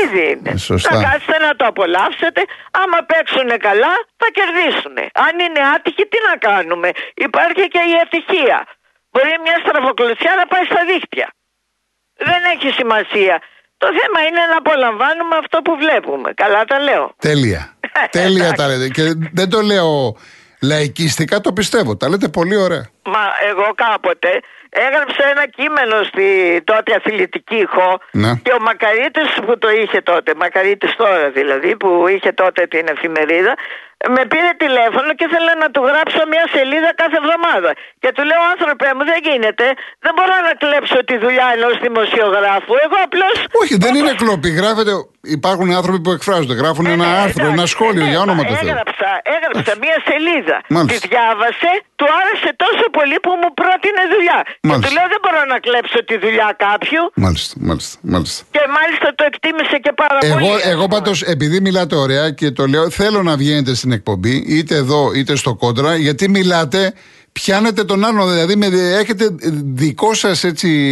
Παιχνίδι 0.00 0.30
είναι. 0.32 0.50
Ε, 0.50 0.56
σωστά. 0.56 0.90
Θα 0.90 1.02
κάτσετε 1.06 1.38
να 1.46 1.56
το 1.58 1.64
απολαύσετε. 1.72 2.40
Άμα 2.82 2.98
παίξουν 3.10 3.48
καλά, 3.68 3.94
θα 4.20 4.28
κερδίσουν. 4.36 4.96
Αν 5.26 5.34
είναι 5.44 5.60
άτυχοι, 5.74 6.04
τι 6.12 6.18
να 6.28 6.34
κάνουμε. 6.48 6.88
Υπάρχει 7.14 7.64
και 7.74 7.82
η 7.92 7.94
ευτυχία. 8.02 8.58
Μπορεί 9.12 9.32
μια 9.46 9.56
στραφοκλωτσιά 9.64 10.32
να 10.40 10.44
πάει 10.52 10.64
στα 10.70 10.82
δίχτυα. 10.90 11.28
Δεν 12.28 12.40
έχει 12.54 12.68
σημασία. 12.80 13.36
Το 13.82 13.86
θέμα 13.98 14.18
είναι 14.26 14.42
να 14.52 14.56
απολαμβάνουμε 14.56 15.36
αυτό 15.42 15.58
που 15.62 15.76
βλέπουμε. 15.82 16.28
Καλά 16.42 16.64
τα 16.64 16.78
λέω. 16.78 17.14
Τέλεια. 17.18 17.62
Τέλεια 18.10 18.52
τα 18.52 18.66
λέτε. 18.68 18.88
Και 18.88 19.02
δεν 19.32 19.48
το 19.50 19.60
λέω 19.60 20.16
λαϊκιστικά, 20.62 21.40
το 21.40 21.52
πιστεύω. 21.52 21.96
Τα 21.96 22.08
λέτε 22.08 22.28
πολύ 22.28 22.56
ωραία. 22.56 22.84
Μα 23.02 23.24
εγώ 23.48 23.66
κάποτε 23.74 24.40
έγραψα 24.70 25.28
ένα 25.30 25.46
κείμενο 25.46 26.02
στη 26.02 26.26
τότε 26.64 26.94
αθλητική 26.94 27.56
ηχό 27.56 28.00
Ναι. 28.12 28.32
και 28.42 28.52
ο 28.52 28.60
Μακαρίτης 28.60 29.34
που 29.46 29.58
το 29.58 29.70
είχε 29.70 30.00
τότε, 30.00 30.32
Μακαρίτης 30.36 30.96
τώρα 30.96 31.30
δηλαδή, 31.30 31.76
που 31.76 32.08
είχε 32.08 32.32
τότε 32.32 32.66
την 32.66 32.86
εφημερίδα, 32.88 33.54
με 34.14 34.22
πήρε 34.32 34.50
τηλέφωνο 34.64 35.08
και 35.18 35.24
ήθελε 35.28 35.52
να 35.62 35.68
του 35.74 35.82
γράψω 35.90 36.20
μια 36.32 36.44
σελίδα 36.54 36.90
κάθε 37.02 37.16
εβδομάδα. 37.22 37.70
Και 38.02 38.10
του 38.16 38.22
λέω, 38.30 38.42
άνθρωπε 38.52 38.88
μου, 38.96 39.04
δεν 39.10 39.18
γίνεται. 39.28 39.66
Δεν 40.04 40.12
μπορώ 40.16 40.36
να 40.48 40.52
κλέψω 40.62 40.98
τη 41.08 41.14
δουλειά 41.24 41.46
ενός 41.56 41.74
δημοσιογράφου. 41.86 42.72
Εγώ 42.84 42.96
απλώς. 43.06 43.36
Όχι, 43.62 43.74
δεν 43.84 43.92
είναι 43.98 44.12
κλοπή. 44.22 44.50
Γράφετε. 44.60 44.92
Υπάρχουν 45.38 45.68
άνθρωποι 45.78 46.00
που 46.04 46.12
εκφράζονται. 46.16 46.54
Γράφουν 46.62 46.86
ένα 46.96 47.08
άρθρο, 47.24 47.46
ένα 47.56 47.66
σχόλιο 47.74 48.04
για 48.12 48.20
όνομα 48.26 48.42
του 48.48 48.54
Θεού. 48.60 48.68
Ε, 48.68 48.70
Έγραψα, 48.72 49.08
έγραψα 49.36 49.72
μια 49.84 49.96
σελίδα. 50.08 50.56
Μάλιστα. 50.76 50.92
Τη 50.92 50.98
διάβασε, 51.12 51.70
του 51.98 52.06
άρεσε 52.20 52.50
τόσο 52.64 52.84
πολύ 52.98 53.16
που 53.24 53.32
μου 53.40 53.48
πρότεινε 53.60 54.02
δουλειά. 54.14 54.38
Και 54.46 54.68
Μάλιστα. 54.68 54.84
του 54.86 54.90
λέω, 54.96 55.06
δεν 55.14 55.20
μπορώ 55.22 55.40
να 55.52 55.58
κλέψω 55.66 55.98
τη 56.10 56.16
δουλειά 56.24 56.48
κάποιου. 56.66 57.02
Μάλιστα, 57.24 57.54
μάλιστα, 57.68 57.94
μάλιστα. 58.14 58.40
Και 58.56 58.64
μάλιστα 58.78 59.08
το 59.18 59.22
εκτίμησε 59.30 59.76
και 59.84 59.92
πάρα 60.02 60.18
πολύ. 60.20 60.32
Εγώ, 60.34 60.50
ας 60.54 60.64
εγώ 60.74 60.84
πούμε. 60.86 60.94
πάντως, 60.94 61.16
επειδή 61.34 61.56
μιλάτε 61.66 61.94
ωραία 62.04 62.26
και 62.38 62.46
το 62.58 62.64
λέω, 62.72 62.84
θέλω 63.00 63.20
να 63.28 63.34
βγαίνετε 63.40 63.72
στην 63.80 63.89
εκπομπή, 63.92 64.44
είτε 64.48 64.74
εδώ 64.74 65.12
είτε 65.14 65.36
στο 65.36 65.54
κόντρα, 65.54 65.96
γιατί 65.96 66.28
μιλάτε, 66.28 66.94
πιάνετε 67.32 67.84
τον 67.84 68.04
άλλον. 68.04 68.28
Δηλαδή, 68.32 68.56
με, 68.56 68.66
έχετε 69.02 69.24
δικό 69.74 70.14
σας 70.14 70.44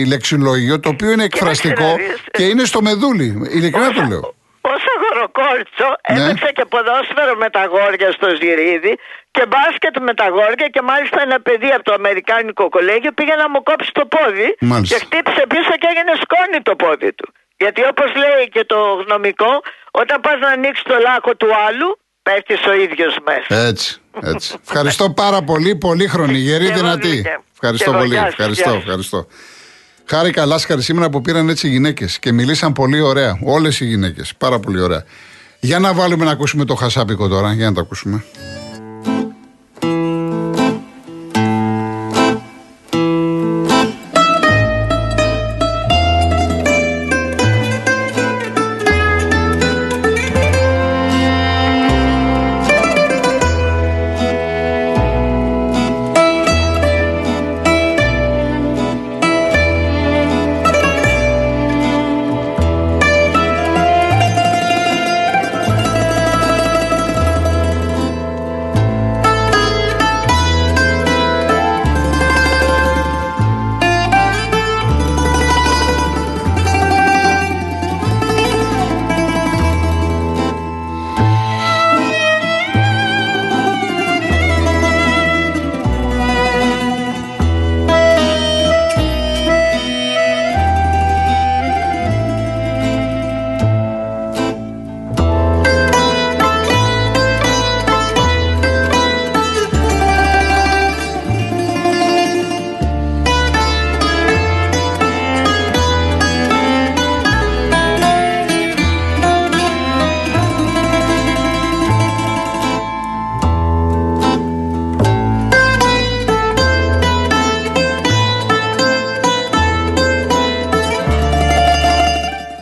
λεξιλόγιο, 0.06 0.80
το 0.80 0.88
οποίο 0.88 1.10
είναι 1.10 1.24
εκφραστικό 1.24 1.82
να 1.82 1.94
δεις. 1.94 2.20
και 2.30 2.42
είναι 2.44 2.64
στο 2.64 2.82
μεδούλι. 2.82 3.28
Ειλικρινά 3.56 3.92
το 3.92 4.02
λέω. 4.10 4.34
Ως 4.74 4.82
αγοροκόρτσο 4.96 5.88
Ναι. 6.12 6.24
έπαιξα 6.24 6.48
και 6.56 6.64
ποδόσφαιρο 6.72 7.34
με 7.42 7.48
τα 7.56 7.62
γόρια 7.72 8.10
στο 8.18 8.28
Ζηρίδι 8.40 8.92
και 9.34 9.42
μπάσκετ 9.50 9.94
με 10.06 10.12
τα 10.20 10.26
γόρια 10.34 10.68
και 10.74 10.82
μάλιστα 10.90 11.18
ένα 11.26 11.38
παιδί 11.46 11.70
από 11.76 11.84
το 11.88 11.92
Αμερικάνικο 12.00 12.64
κολέγιο 12.74 13.12
πήγε 13.18 13.34
να 13.42 13.46
μου 13.52 13.60
κόψει 13.68 13.90
το 13.98 14.04
πόδι 14.14 14.48
Μάλιστα. 14.72 14.90
και 14.90 15.04
χτύπησε 15.04 15.42
πίσω 15.52 15.72
και 15.80 15.88
έγινε 15.92 16.12
σκόνη 16.24 16.58
το 16.68 16.74
πόδι 16.82 17.10
του. 17.18 17.26
Γιατί 17.62 17.80
όπως 17.92 18.08
λέει 18.22 18.44
και 18.54 18.62
το 18.72 18.78
γνωμικό, 19.04 19.52
όταν 20.00 20.16
πας 20.24 20.36
να 20.44 20.48
ανοίξεις 20.56 20.84
το 20.92 20.96
λάκκο 21.06 21.32
του 21.40 21.50
άλλου, 21.66 21.88
πέφτεις 22.28 22.66
ο 22.66 22.74
ίδιος 22.74 23.16
μέσα. 23.26 23.66
Έτσι, 23.66 24.00
έτσι. 24.22 24.54
ευχαριστώ 24.68 25.10
πάρα 25.10 25.42
πολύ, 25.42 25.76
πολύ 25.76 26.06
χρονή, 26.06 26.38
γερή, 26.38 26.64
Και 26.64 26.70
εγώ, 26.70 26.80
δυνατή. 26.80 27.08
Νίκε. 27.08 27.40
Ευχαριστώ 27.52 27.84
Και 27.84 27.90
εγώ, 27.90 27.98
πολύ. 27.98 28.14
γεια 28.14 28.22
σας, 28.22 28.30
Ευχαριστώ, 28.30 28.62
γεια 28.62 28.72
σας. 28.72 28.82
ευχαριστώ. 28.82 29.26
Χάρηκα 30.04 30.46
Λάσκαρη 30.46 30.82
σήμερα 30.82 31.10
που 31.10 31.20
πήραν 31.20 31.48
έτσι 31.48 31.66
οι 31.66 31.70
γυναίκες 31.70 32.18
και 32.18 32.32
μιλήσαν 32.32 32.72
πολύ 32.72 33.00
ωραία. 33.00 33.38
Όλες 33.44 33.80
οι 33.80 33.84
γυναίκες. 33.84 34.34
Πάρα 34.38 34.58
πολύ 34.58 34.80
ωραία. 34.80 35.04
Για 35.60 35.78
να 35.78 35.92
βάλουμε 35.92 36.24
να 36.24 36.30
ακούσουμε 36.30 36.64
το 36.64 36.74
χασάπικο 36.74 37.28
τώρα. 37.28 37.52
Για 37.52 37.66
να 37.66 37.72
το 37.74 37.80
ακούσουμε. 37.80 38.24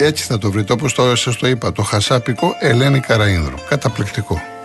Έτσι 0.07 0.25
θα 0.25 0.39
το 0.39 0.51
βρείτε 0.51 0.73
όπως 0.73 0.95
το, 0.95 1.17
σας 1.17 1.37
το 1.37 1.47
είπα. 1.47 1.73
Το 1.73 1.83
χασάπικο 1.83 2.57
Ελένη 2.61 3.01
Καραΐνδρου. 3.09 3.59
Καταπληκτικό. 3.69 4.56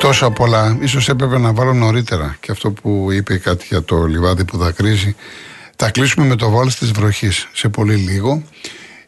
Τόσα 0.00 0.30
πολλά. 0.30 0.76
Ίσως 0.80 1.08
έπρεπε 1.08 1.38
να 1.38 1.52
βάλω 1.52 1.72
νωρίτερα. 1.72 2.36
Και 2.40 2.52
αυτό 2.52 2.70
που 2.70 3.08
είπε 3.12 3.36
κάτι 3.36 3.66
για 3.68 3.82
το 3.82 4.04
λιβάδι 4.04 4.44
που 4.44 4.56
δακρύζει. 4.56 5.14
Θα 5.76 5.90
κλείσουμε 5.90 6.26
με 6.26 6.36
το 6.36 6.50
βάλς 6.50 6.78
της 6.78 6.90
βροχής 6.90 7.48
σε 7.52 7.68
πολύ 7.68 7.94
λίγο. 7.94 8.42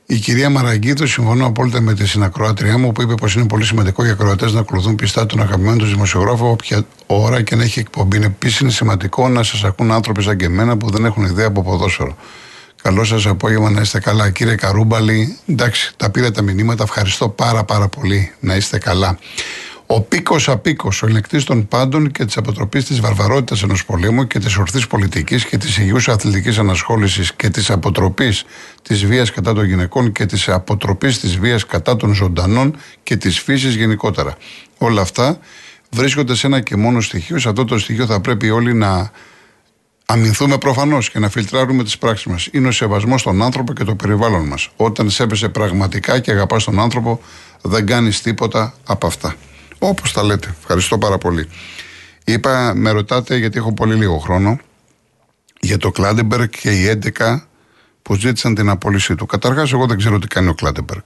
Η 0.07 0.17
κυρία 0.17 0.51
Μαραγκίδου, 0.51 1.07
συμφωνώ 1.07 1.47
απόλυτα 1.47 1.81
με 1.81 1.95
τη 1.95 2.07
συνακροάτριά 2.07 2.79
μου, 2.79 2.93
που 2.93 3.03
είπε 3.03 3.15
πως 3.15 3.35
είναι 3.35 3.47
πολύ 3.47 3.65
σημαντικό 3.65 4.03
για 4.05 4.13
ακροατές 4.13 4.53
να 4.53 4.61
ακολουθούν 4.61 4.95
πιστά 4.95 5.27
τον 5.27 5.41
αγαπημένο 5.41 5.77
τους 5.77 5.91
δημοσιογράφο, 5.91 6.51
όποια 6.51 6.85
ώρα 7.07 7.43
και 7.43 7.57
να 7.57 7.63
έχει 7.63 7.79
εκπομπή. 7.79 8.17
Επίσης, 8.25 8.59
είναι 8.59 8.71
σημαντικό 8.71 9.29
να 9.29 9.43
σας 9.43 9.65
ακούν 9.65 9.93
άνθρωποι 9.93 10.23
σαν 10.23 10.37
και 10.37 10.45
εμένα 10.45 10.77
που 10.77 10.91
δεν 10.91 11.05
έχουν 11.05 11.25
ιδέα 11.25 11.47
από 11.47 11.63
ποδόσφαιρο. 11.63 12.17
Καλό 12.83 13.05
σας 13.05 13.27
απόγευμα, 13.27 13.71
να 13.71 13.81
είστε 13.81 14.01
καλά. 14.01 14.31
Κύριε 14.31 14.55
Καρούμπαλη, 14.55 15.37
εντάξει, 15.47 15.93
τα 15.97 16.11
πήρα 16.11 16.31
τα 16.31 16.43
μηνύματα. 16.43 16.83
Ευχαριστώ 16.83 17.29
πάρα 17.29 17.65
πάρα 17.65 17.89
πολύ. 17.89 18.33
Να 18.41 18.57
είστε 18.57 18.79
καλά. 18.79 19.19
Ο 19.95 20.01
πίκος 20.01 20.49
απίκος, 20.49 21.03
ο 21.03 21.07
ελεκτής 21.07 21.45
των 21.45 21.69
πάντων 21.69 22.11
και 22.11 22.25
της 22.25 22.37
αποτροπής 22.37 22.85
της 22.85 23.01
βαρβαρότητας 23.01 23.63
ενός 23.63 23.85
πολέμου 23.85 24.27
και 24.27 24.39
της 24.39 24.57
ορθής 24.57 24.87
πολιτικής 24.87 25.45
και 25.45 25.59
της 25.59 25.79
υγιούς 25.79 26.09
αθλητικής 26.09 26.59
ανασχόλησης 26.59 27.35
και 27.35 27.49
της 27.49 27.71
αποτροπής 27.71 28.45
της 28.83 29.05
βίας 29.07 29.31
κατά 29.31 29.53
των 29.53 29.65
γυναικών 29.65 30.13
και 30.13 30.27
της 30.27 30.49
αποτροπής 30.49 31.21
της 31.21 31.39
βίας 31.39 31.67
κατά 31.67 31.97
των 31.97 32.15
ζωντανών 32.15 32.77
και 33.03 33.17
της 33.17 33.39
φύσης 33.41 33.75
γενικότερα. 33.75 34.37
Όλα 34.79 35.01
αυτά 35.01 35.39
βρίσκονται 35.91 36.35
σε 36.35 36.47
ένα 36.47 36.61
και 36.61 36.77
μόνο 36.77 37.01
στοιχείο. 37.01 37.39
Σε 37.39 37.49
αυτό 37.49 37.65
το 37.65 37.79
στοιχείο 37.79 38.07
θα 38.07 38.21
πρέπει 38.21 38.51
όλοι 38.51 38.75
να 38.75 39.11
αμυνθούμε 40.07 40.59
προφανώς 40.59 41.11
και 41.11 41.19
να 41.19 41.29
φιλτράρουμε 41.29 41.85
τις 41.85 41.99
πράξεις 41.99 42.27
μας. 42.27 42.49
Είναι 42.53 42.69
ο 42.69 42.73
σεβασμός 42.73 43.21
στον 43.21 43.43
άνθρωπο 43.43 43.73
και 43.73 43.85
το 43.85 43.95
περιβάλλον 43.95 44.47
μας. 44.47 44.69
Όταν 44.77 45.11
σέβεσαι 45.11 45.49
πραγματικά 45.49 46.19
και 46.19 46.31
αγαπάς 46.31 46.65
τον 46.65 46.81
άνθρωπο, 46.81 47.21
δεν 47.63 47.87
κάνεις 47.87 48.23
τίποτα 48.23 48.75
από 48.85 49.07
αυτά. 49.07 49.37
Όπως 49.85 50.13
τα 50.13 50.23
λέτε. 50.23 50.55
Ευχαριστώ 50.59 50.99
πάρα 50.99 51.19
πολύ. 51.19 51.49
Είπα, 52.25 52.73
με 52.75 52.91
ρωτάτε 52.91 53.37
γιατί 53.37 53.59
έχω 53.59 53.73
πολύ 53.73 53.95
λίγο 53.95 54.19
χρόνο 54.19 54.59
για 55.61 55.77
τον 55.79 55.91
Κλάτενμπεργκ 55.91 56.49
και 56.49 56.71
οι 56.71 56.99
11 57.19 57.41
που 58.03 58.15
ζήτησαν 58.15 58.55
την 58.55 58.69
απόλυσή 58.69 59.15
του. 59.15 59.27
Καταρχάς, 59.27 59.73
εγώ 59.73 59.87
δεν 59.87 59.99
ξέρω 59.99 60.19
τι 60.19 60.27
κάνει 60.27 60.49
ο 60.49 60.55
Κλάτενμπεργκ. 60.55 61.03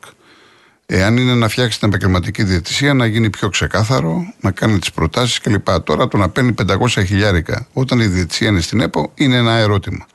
Εάν 0.86 1.16
είναι 1.16 1.34
να 1.34 1.48
φτιάξει 1.48 1.78
την 1.78 1.88
επαγγελματική 1.88 2.42
διαιτησία, 2.42 2.94
να 2.94 3.06
γίνει 3.06 3.30
πιο 3.30 3.48
ξεκάθαρο, 3.48 4.32
να 4.40 4.50
κάνει 4.50 4.78
τις 4.78 4.92
προτάσεις 4.92 5.40
κλπ. 5.40 5.80
Τώρα 5.80 6.08
το 6.08 6.16
να 6.16 6.28
παίρνει 6.28 6.54
500 6.66 6.88
χιλιάρικα 6.88 7.66
όταν 7.72 8.00
η 8.00 8.06
διαιτησία 8.06 8.48
είναι 8.48 8.60
στην 8.60 8.80
ΕΠΟ 8.80 9.12
είναι 9.14 9.36
ένα 9.36 9.52
ερώτημα. 9.52 10.06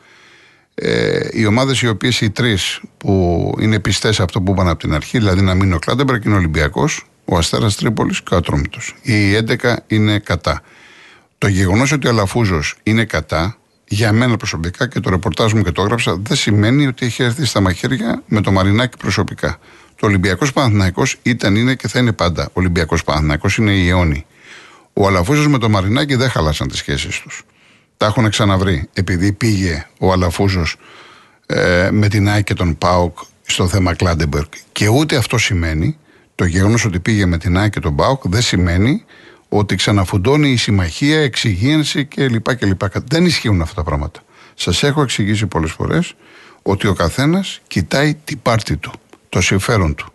Ε, 0.75 1.27
οι 1.31 1.45
ομάδες 1.45 1.81
οι 1.81 1.87
οποίες 1.87 2.21
οι 2.21 2.29
τρεις 2.29 2.81
που 2.97 3.53
είναι 3.59 3.79
πιστές 3.79 4.15
σε 4.15 4.23
αυτό 4.23 4.41
που 4.41 4.51
είπαν 4.51 4.67
από 4.67 4.79
την 4.79 4.93
αρχή, 4.93 5.17
δηλαδή 5.17 5.41
να 5.41 5.53
μείνει 5.53 5.73
ο 5.73 5.79
Κλάτενμπεργκ, 5.79 6.25
είναι 6.25 6.33
ο 6.33 6.37
Ολυμπιακός, 6.37 7.05
ο 7.25 7.37
Αστέρας 7.37 7.75
Τρίπολης 7.75 8.21
και 8.21 8.33
ο 8.33 8.37
Ατρόμητος. 8.37 8.95
Οι 9.01 9.35
11 9.35 9.75
είναι 9.87 10.19
κατά. 10.19 10.61
Το 11.37 11.47
γεγονός 11.47 11.91
ότι 11.91 12.07
ο 12.07 12.09
Αλαφούζος 12.09 12.75
είναι 12.83 13.05
κατά, 13.05 13.57
για 13.87 14.11
μένα 14.11 14.37
προσωπικά 14.37 14.87
και 14.87 14.99
το 14.99 15.09
ρεπορτάζ 15.09 15.53
μου 15.53 15.63
και 15.63 15.71
το 15.71 15.81
έγραψα, 15.81 16.17
δεν 16.23 16.37
σημαίνει 16.37 16.87
ότι 16.87 17.05
έχει 17.05 17.23
έρθει 17.23 17.45
στα 17.45 17.61
μαχαίρια 17.61 18.23
με 18.25 18.41
το 18.41 18.51
Μαρινάκι 18.51 18.97
προσωπικά. 18.97 19.59
Το 19.95 20.05
Ολυμπιακός 20.05 20.53
Παναθυναϊκό 20.53 21.03
ήταν, 21.23 21.55
είναι 21.55 21.75
και 21.75 21.87
θα 21.87 21.99
είναι 21.99 22.11
πάντα. 22.11 22.45
Ο 22.47 22.51
Ολυμπιακός 22.53 23.03
Παναθυναϊκό 23.03 23.47
είναι 23.57 23.71
η 23.71 23.89
αιώνη. 23.89 24.25
Ο 24.93 25.07
Αλαφούζος 25.07 25.47
με 25.47 25.57
το 25.57 25.69
Μαρινάκι 25.69 26.15
δεν 26.15 26.29
χαλάσαν 26.29 26.67
τις 26.67 26.77
σχέσεις 26.77 27.19
τους. 27.19 27.43
Τα 27.97 28.05
έχουν 28.05 28.29
ξαναβρει. 28.29 28.89
Επειδή 28.93 29.31
πήγε 29.31 29.87
ο 29.99 30.11
Αλαφούζος 30.11 30.75
ε, 31.45 31.89
με 31.91 32.07
την 32.07 32.29
ΑΕΚ 32.29 32.43
και 32.43 32.53
τον 32.53 32.77
ΠΑΟΚ 32.77 33.17
στο 33.45 33.67
θέμα 33.67 33.93
Κλάντεμπεργκ. 33.93 34.47
Και 34.71 34.87
ούτε 34.87 35.15
αυτό 35.15 35.37
σημαίνει 35.37 35.97
το 36.41 36.47
γεγονός 36.47 36.85
ότι 36.85 36.99
πήγε 36.99 37.25
με 37.25 37.37
την 37.37 37.57
ΑΕΚ 37.57 37.71
και 37.71 37.79
τον 37.79 37.95
ΠΑΟΚ 37.95 38.21
δεν 38.27 38.41
σημαίνει 38.41 39.03
ότι 39.49 39.75
ξαναφουντώνει 39.75 40.49
η 40.49 40.55
συμμαχία, 40.55 41.19
εξυγίανση 41.19 42.05
κλπ. 42.05 42.55
κλπ. 42.55 42.81
Δεν 43.09 43.25
ισχύουν 43.25 43.61
αυτά 43.61 43.75
τα 43.75 43.83
πράγματα. 43.83 44.19
Σας 44.53 44.83
έχω 44.83 45.01
εξηγήσει 45.01 45.45
πολλές 45.45 45.71
φορές 45.71 46.13
ότι 46.61 46.87
ο 46.87 46.93
καθένας 46.93 47.61
κοιτάει 47.67 48.13
την 48.23 48.41
πάρτη 48.41 48.77
του, 48.77 48.91
το 49.29 49.41
συμφέρον 49.41 49.95
του. 49.95 50.13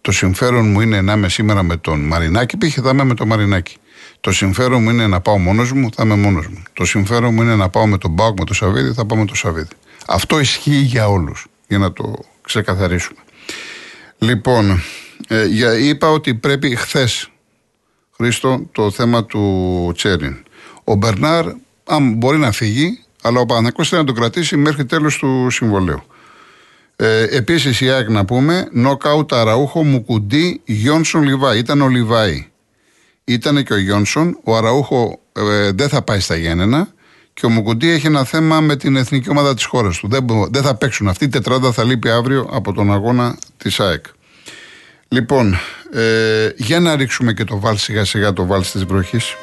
Το 0.00 0.12
συμφέρον 0.12 0.70
μου 0.70 0.80
είναι 0.80 1.00
να 1.00 1.12
είμαι 1.12 1.28
σήμερα 1.28 1.62
με 1.62 1.76
τον 1.76 2.00
Μαρινάκη, 2.00 2.56
πήγε 2.56 2.80
θα 2.80 2.90
είμαι 2.90 3.04
με 3.04 3.14
τον 3.14 3.26
Μαρινάκη. 3.26 3.76
Το 4.20 4.32
συμφέρον 4.32 4.82
μου 4.82 4.90
είναι 4.90 5.06
να 5.06 5.20
πάω 5.20 5.38
μόνος 5.38 5.72
μου, 5.72 5.88
θα 5.94 6.02
είμαι 6.02 6.16
μόνος 6.16 6.46
μου. 6.46 6.62
Το 6.72 6.84
συμφέρον 6.84 7.34
μου 7.34 7.42
είναι 7.42 7.56
να 7.56 7.68
πάω 7.68 7.86
με 7.86 7.98
τον 7.98 8.10
Μπάουκ, 8.10 8.38
με 8.38 8.44
τον 8.44 8.54
Σαββίδη, 8.54 8.92
θα 8.92 9.06
πάω 9.06 9.18
με 9.18 9.24
τον 9.24 9.36
Σαββίδη. 9.36 9.74
Αυτό 10.06 10.40
ισχύει 10.40 10.76
για 10.76 11.08
όλους, 11.08 11.46
για 11.68 11.78
να 11.78 11.92
το 11.92 12.14
ξεκαθαρίσουμε. 12.42 13.18
Λοιπόν, 14.18 14.82
ε, 15.28 15.44
για, 15.46 15.78
είπα 15.78 16.10
ότι 16.10 16.34
πρέπει 16.34 16.76
χθες, 16.76 17.28
Χρήστο, 18.16 18.68
το 18.72 18.90
θέμα 18.90 19.24
του 19.24 19.92
Τσέριν. 19.96 20.36
Ο 20.84 20.94
Μπερνάρ, 20.94 21.46
αν 21.84 22.12
μπορεί 22.12 22.38
να 22.38 22.52
φύγει, 22.52 22.98
αλλά 23.22 23.40
ο 23.40 23.46
Παναγιώτης 23.46 23.88
θέλει 23.88 24.00
να 24.00 24.06
τον 24.06 24.16
κρατήσει 24.16 24.56
μέχρι 24.56 24.84
τέλος 24.84 25.18
του 25.18 25.50
συμβολέου. 25.50 26.02
Ε, 26.96 27.22
Επίσης 27.22 27.80
η 27.80 27.90
ΑΕΚ 27.90 28.08
να 28.08 28.24
πούμε, 28.24 28.68
νοκάουτ 28.72 29.32
Αραούχο 29.32 29.84
Μουκουντή 29.84 30.60
Γιόνσον 30.64 31.22
Λιβάη. 31.22 31.58
Ήταν 31.58 31.80
ο 31.80 31.88
Λιβάη. 31.88 32.48
Ήταν 33.24 33.64
και 33.64 33.72
ο 33.72 33.78
Γιόνσον. 33.78 34.38
Ο 34.44 34.56
Αραούχο 34.56 35.20
ε, 35.32 35.70
δεν 35.72 35.88
θα 35.88 36.02
πάει 36.02 36.20
στα 36.20 36.36
Γέννενα. 36.36 36.88
Και 37.34 37.46
ο 37.46 37.48
Μουκουντή 37.48 37.90
έχει 37.90 38.06
ένα 38.06 38.24
θέμα 38.24 38.60
με 38.60 38.76
την 38.76 38.96
εθνική 38.96 39.30
ομάδα 39.30 39.54
της 39.54 39.64
χώρας 39.64 39.98
του. 39.98 40.08
Δεν, 40.08 40.26
δεν 40.50 40.62
θα 40.62 40.74
παίξουν. 40.74 41.08
Αυτή 41.08 41.24
η 41.24 41.28
τετράδα 41.28 41.72
θα 41.72 41.84
λείπει 41.84 42.10
αύριο 42.10 42.48
από 42.52 42.72
τον 42.72 42.92
αγώνα 42.92 43.36
της 43.56 43.80
ΑΕΚ. 43.80 44.04
Λοιπόν, 45.08 45.58
ε, 45.92 46.48
για 46.56 46.80
να 46.80 46.96
ρίξουμε 46.96 47.32
και 47.32 47.44
το 47.44 47.58
βάλ 47.58 47.76
σιγά 47.76 48.04
σιγά 48.04 48.32
το 48.32 48.46
βάλ 48.46 48.62
της 48.62 48.84
βροχής. 48.84 49.34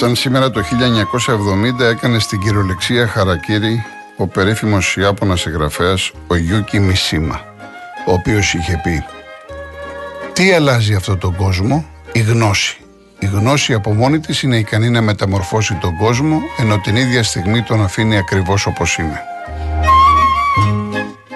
Σαν 0.00 0.16
σήμερα 0.16 0.50
το 0.50 0.62
1970 1.80 1.80
έκανε 1.80 2.18
στην 2.18 2.40
κυριολεξία 2.40 3.06
χαρακίρι 3.06 3.84
ο 4.16 4.26
περίφημος 4.26 4.96
Ιάπωνας 4.96 5.46
συγγραφέας 5.46 6.12
ο 6.26 6.36
Γιούκι 6.36 6.80
Μισίμα, 6.80 7.40
ο 8.06 8.12
οποίος 8.12 8.54
είχε 8.54 8.80
πει 8.82 9.04
«Τι 10.32 10.52
αλλάζει 10.52 10.94
αυτόν 10.94 11.18
τον 11.18 11.36
κόσμο, 11.36 11.84
η 12.12 12.20
γνώση. 12.20 12.76
Η 13.18 13.26
γνώση 13.26 13.72
από 13.72 13.92
μόνη 13.94 14.20
της 14.20 14.42
είναι 14.42 14.56
ικανή 14.56 14.90
να 14.90 15.00
μεταμορφώσει 15.00 15.74
τον 15.74 15.96
κόσμο, 15.96 16.40
ενώ 16.58 16.78
την 16.78 16.96
ίδια 16.96 17.22
στιγμή 17.22 17.62
τον 17.62 17.82
αφήνει 17.82 18.16
ακριβώς 18.16 18.66
όπως 18.66 18.98
είναι». 18.98 19.20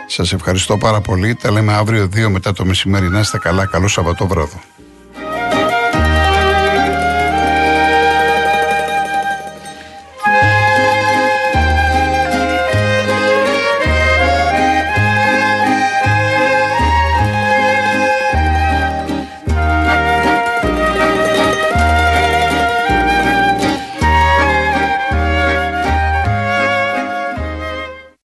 Σας 0.06 0.32
ευχαριστώ 0.32 0.78
πάρα 0.78 1.00
πολύ. 1.00 1.34
Τα 1.34 1.50
λέμε 1.50 1.72
αύριο 1.72 2.08
2 2.14 2.28
μετά 2.28 2.52
το 2.52 2.64
μεσημέρι. 2.64 3.08
Να 3.08 3.20
είστε 3.20 3.38
καλά. 3.38 3.66
Καλό 3.66 3.88
Σαββατόβραδο. 3.88 4.60